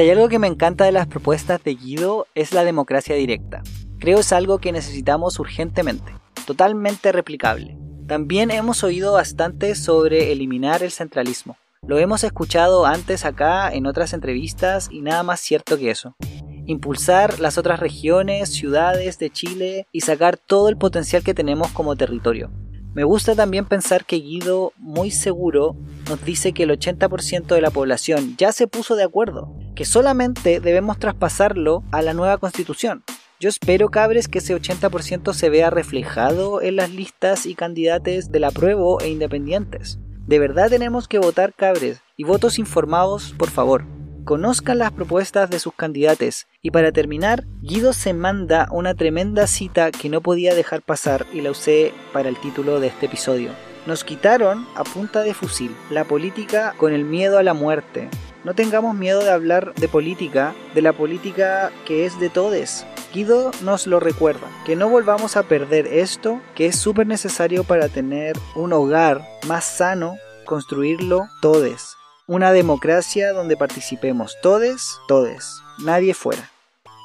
[0.00, 3.62] Si hay algo que me encanta de las propuestas de Guido es la democracia directa.
[3.98, 6.14] Creo es algo que necesitamos urgentemente,
[6.46, 7.76] totalmente replicable.
[8.06, 11.58] También hemos oído bastante sobre eliminar el centralismo.
[11.86, 16.16] Lo hemos escuchado antes acá en otras entrevistas y nada más cierto que eso.
[16.64, 21.94] Impulsar las otras regiones, ciudades de Chile y sacar todo el potencial que tenemos como
[21.94, 22.50] territorio.
[22.92, 25.76] Me gusta también pensar que Guido, muy seguro,
[26.08, 30.58] nos dice que el 80% de la población ya se puso de acuerdo, que solamente
[30.58, 33.04] debemos traspasarlo a la nueva constitución.
[33.38, 38.44] Yo espero, cabres, que ese 80% se vea reflejado en las listas y candidatos del
[38.44, 40.00] apruebo e independientes.
[40.26, 45.58] De verdad tenemos que votar, cabres, y votos informados, por favor conozcan las propuestas de
[45.58, 46.46] sus candidatos.
[46.62, 51.40] Y para terminar, Guido se manda una tremenda cita que no podía dejar pasar y
[51.40, 53.50] la usé para el título de este episodio.
[53.86, 58.08] Nos quitaron a punta de fusil la política con el miedo a la muerte.
[58.44, 62.86] No tengamos miedo de hablar de política, de la política que es de todes.
[63.12, 67.88] Guido nos lo recuerda, que no volvamos a perder esto que es súper necesario para
[67.88, 71.96] tener un hogar más sano, construirlo todes
[72.30, 76.48] una democracia donde participemos todes, todes, nadie fuera.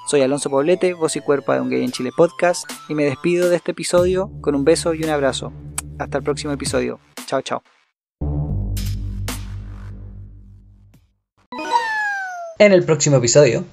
[0.08, 3.50] Soy Alonso Poblete, voz y cuerpo de Un Gay en Chile podcast, y me despido
[3.50, 5.52] de este episodio con un beso y un abrazo.
[5.98, 7.00] Hasta el próximo episodio.
[7.26, 7.64] Chao, chao.
[12.60, 13.66] En el próximo episodio.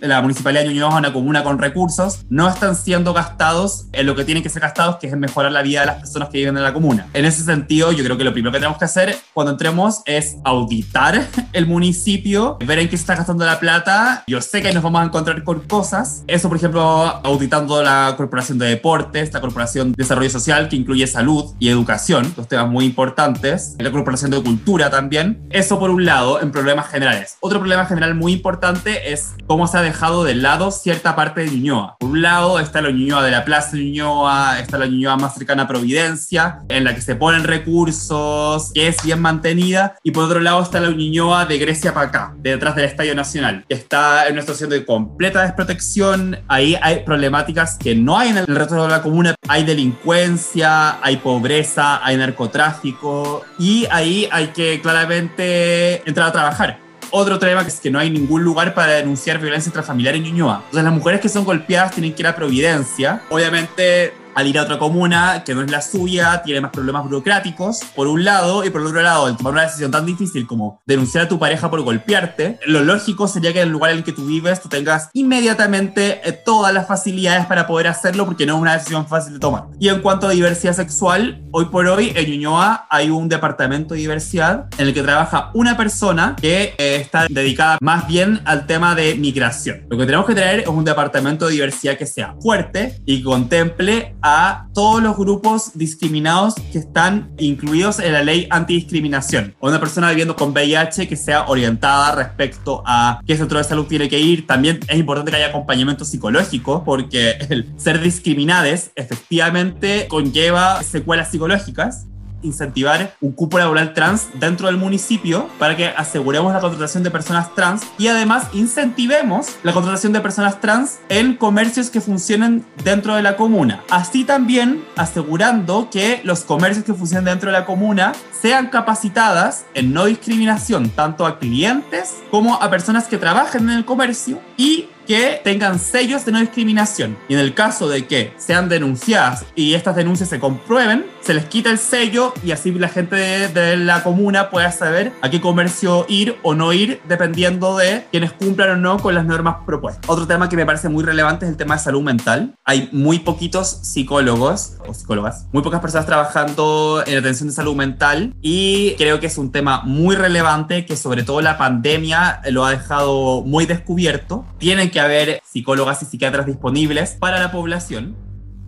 [0.00, 4.14] La Municipalidad de Ñuñoa es una comuna con recursos, no están siendo gastados en lo
[4.14, 6.38] que tienen que ser gastados, que es en mejorar la vida de las personas que
[6.38, 7.06] viven en la comuna.
[7.14, 10.36] En ese sentido, yo creo que lo primero que tenemos que hacer cuando entremos es
[10.44, 14.24] auditar el municipio, ver en qué se está gastando la plata.
[14.26, 16.24] Yo sé que nos vamos a encontrar con cosas.
[16.26, 21.06] Eso, por ejemplo, auditando la Corporación de Deportes, la Corporación de Desarrollo Social, que incluye
[21.06, 23.76] salud y educación, dos temas muy importantes.
[23.78, 25.46] La Corporación de Cultura también.
[25.50, 27.36] Eso por un lado, en problemas generales.
[27.40, 31.50] Otro problema general muy importante es cómo se ha dejado de lado cierta parte de
[31.50, 31.96] Ñuñoa.
[31.98, 35.34] Por un lado está la Ñuñoa de la Plaza de Ñuñoa, está la Ñuñoa más
[35.34, 40.24] cercana a Providencia, en la que se ponen recursos, que es bien mantenida, y por
[40.24, 44.26] otro lado está la Ñuñoa de Grecia para acá, detrás del Estadio Nacional, que está
[44.26, 48.82] en una situación de completa desprotección, ahí hay problemáticas que no hay en el resto
[48.82, 56.28] de la comuna, hay delincuencia, hay pobreza, hay narcotráfico, y ahí hay que claramente entrar
[56.28, 56.85] a trabajar.
[57.18, 60.56] Otro que es que no hay ningún lugar para denunciar violencia intrafamiliar en Ñuñoa.
[60.66, 63.22] Entonces las mujeres que son golpeadas tienen que ir a Providencia.
[63.30, 67.80] Obviamente al ir a otra comuna que no es la suya, tiene más problemas burocráticos,
[67.94, 70.82] por un lado, y por el otro lado, el tomar una decisión tan difícil como
[70.84, 74.04] denunciar a tu pareja por golpearte, lo lógico sería que en el lugar en el
[74.04, 78.56] que tú vives tú tengas inmediatamente eh, todas las facilidades para poder hacerlo porque no
[78.56, 79.64] es una decisión fácil de tomar.
[79.80, 84.00] Y en cuanto a diversidad sexual, hoy por hoy en Ñuñoa hay un departamento de
[84.00, 88.94] diversidad en el que trabaja una persona que eh, está dedicada más bien al tema
[88.94, 89.86] de migración.
[89.88, 94.14] Lo que tenemos que traer es un departamento de diversidad que sea fuerte y contemple
[94.28, 99.54] a todos los grupos discriminados que están incluidos en la ley antidiscriminación.
[99.60, 104.08] Una persona viviendo con VIH que sea orientada respecto a qué centro de salud tiene
[104.08, 104.44] que ir.
[104.44, 112.06] También es importante que haya acompañamiento psicológico porque el ser discriminades efectivamente conlleva secuelas psicológicas
[112.46, 117.54] incentivar un cupo laboral trans dentro del municipio para que aseguremos la contratación de personas
[117.54, 123.22] trans y además incentivemos la contratación de personas trans en comercios que funcionen dentro de
[123.22, 123.82] la comuna.
[123.90, 129.92] Así también asegurando que los comercios que funcionen dentro de la comuna sean capacitadas en
[129.92, 135.40] no discriminación tanto a clientes como a personas que trabajen en el comercio y que
[135.42, 137.16] tengan sellos de no discriminación.
[137.28, 141.46] Y en el caso de que sean denunciadas y estas denuncias se comprueben, se les
[141.46, 146.06] quita el sello y así la gente de, la comuna pueda saber a qué comercio
[146.08, 150.08] ir o no ir dependiendo de quienes cumplan o no con las normas propuestas.
[150.08, 152.54] Otro tema que me parece muy relevante es el tema de salud mental.
[152.64, 158.34] Hay muy poquitos psicólogos o psicólogas, muy pocas personas trabajando en atención de salud mental
[158.40, 162.70] y creo que es un tema muy relevante que sobre todo la pandemia lo ha
[162.70, 164.44] dejado muy descubierto.
[164.58, 168.16] Tienen que que haber psicólogas y psiquiatras disponibles para la población.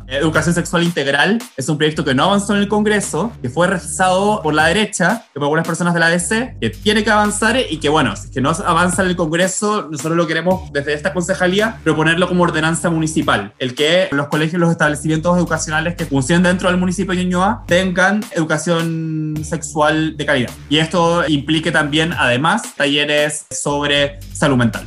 [0.09, 4.43] Educación Sexual Integral es un proyecto que no avanzó en el Congreso, que fue rechazado
[4.43, 7.89] por la derecha, por algunas personas de la DC, que tiene que avanzar y que,
[7.89, 12.29] bueno, si que no avanza en el Congreso, nosotros lo queremos desde esta concejalía proponerlo
[12.29, 17.15] como ordenanza municipal, el que los colegios, los establecimientos educacionales que funcionen dentro del municipio
[17.15, 20.51] de Ñuñoa tengan educación sexual de calidad.
[20.69, 24.87] Y esto implique también, además, talleres sobre salud mental.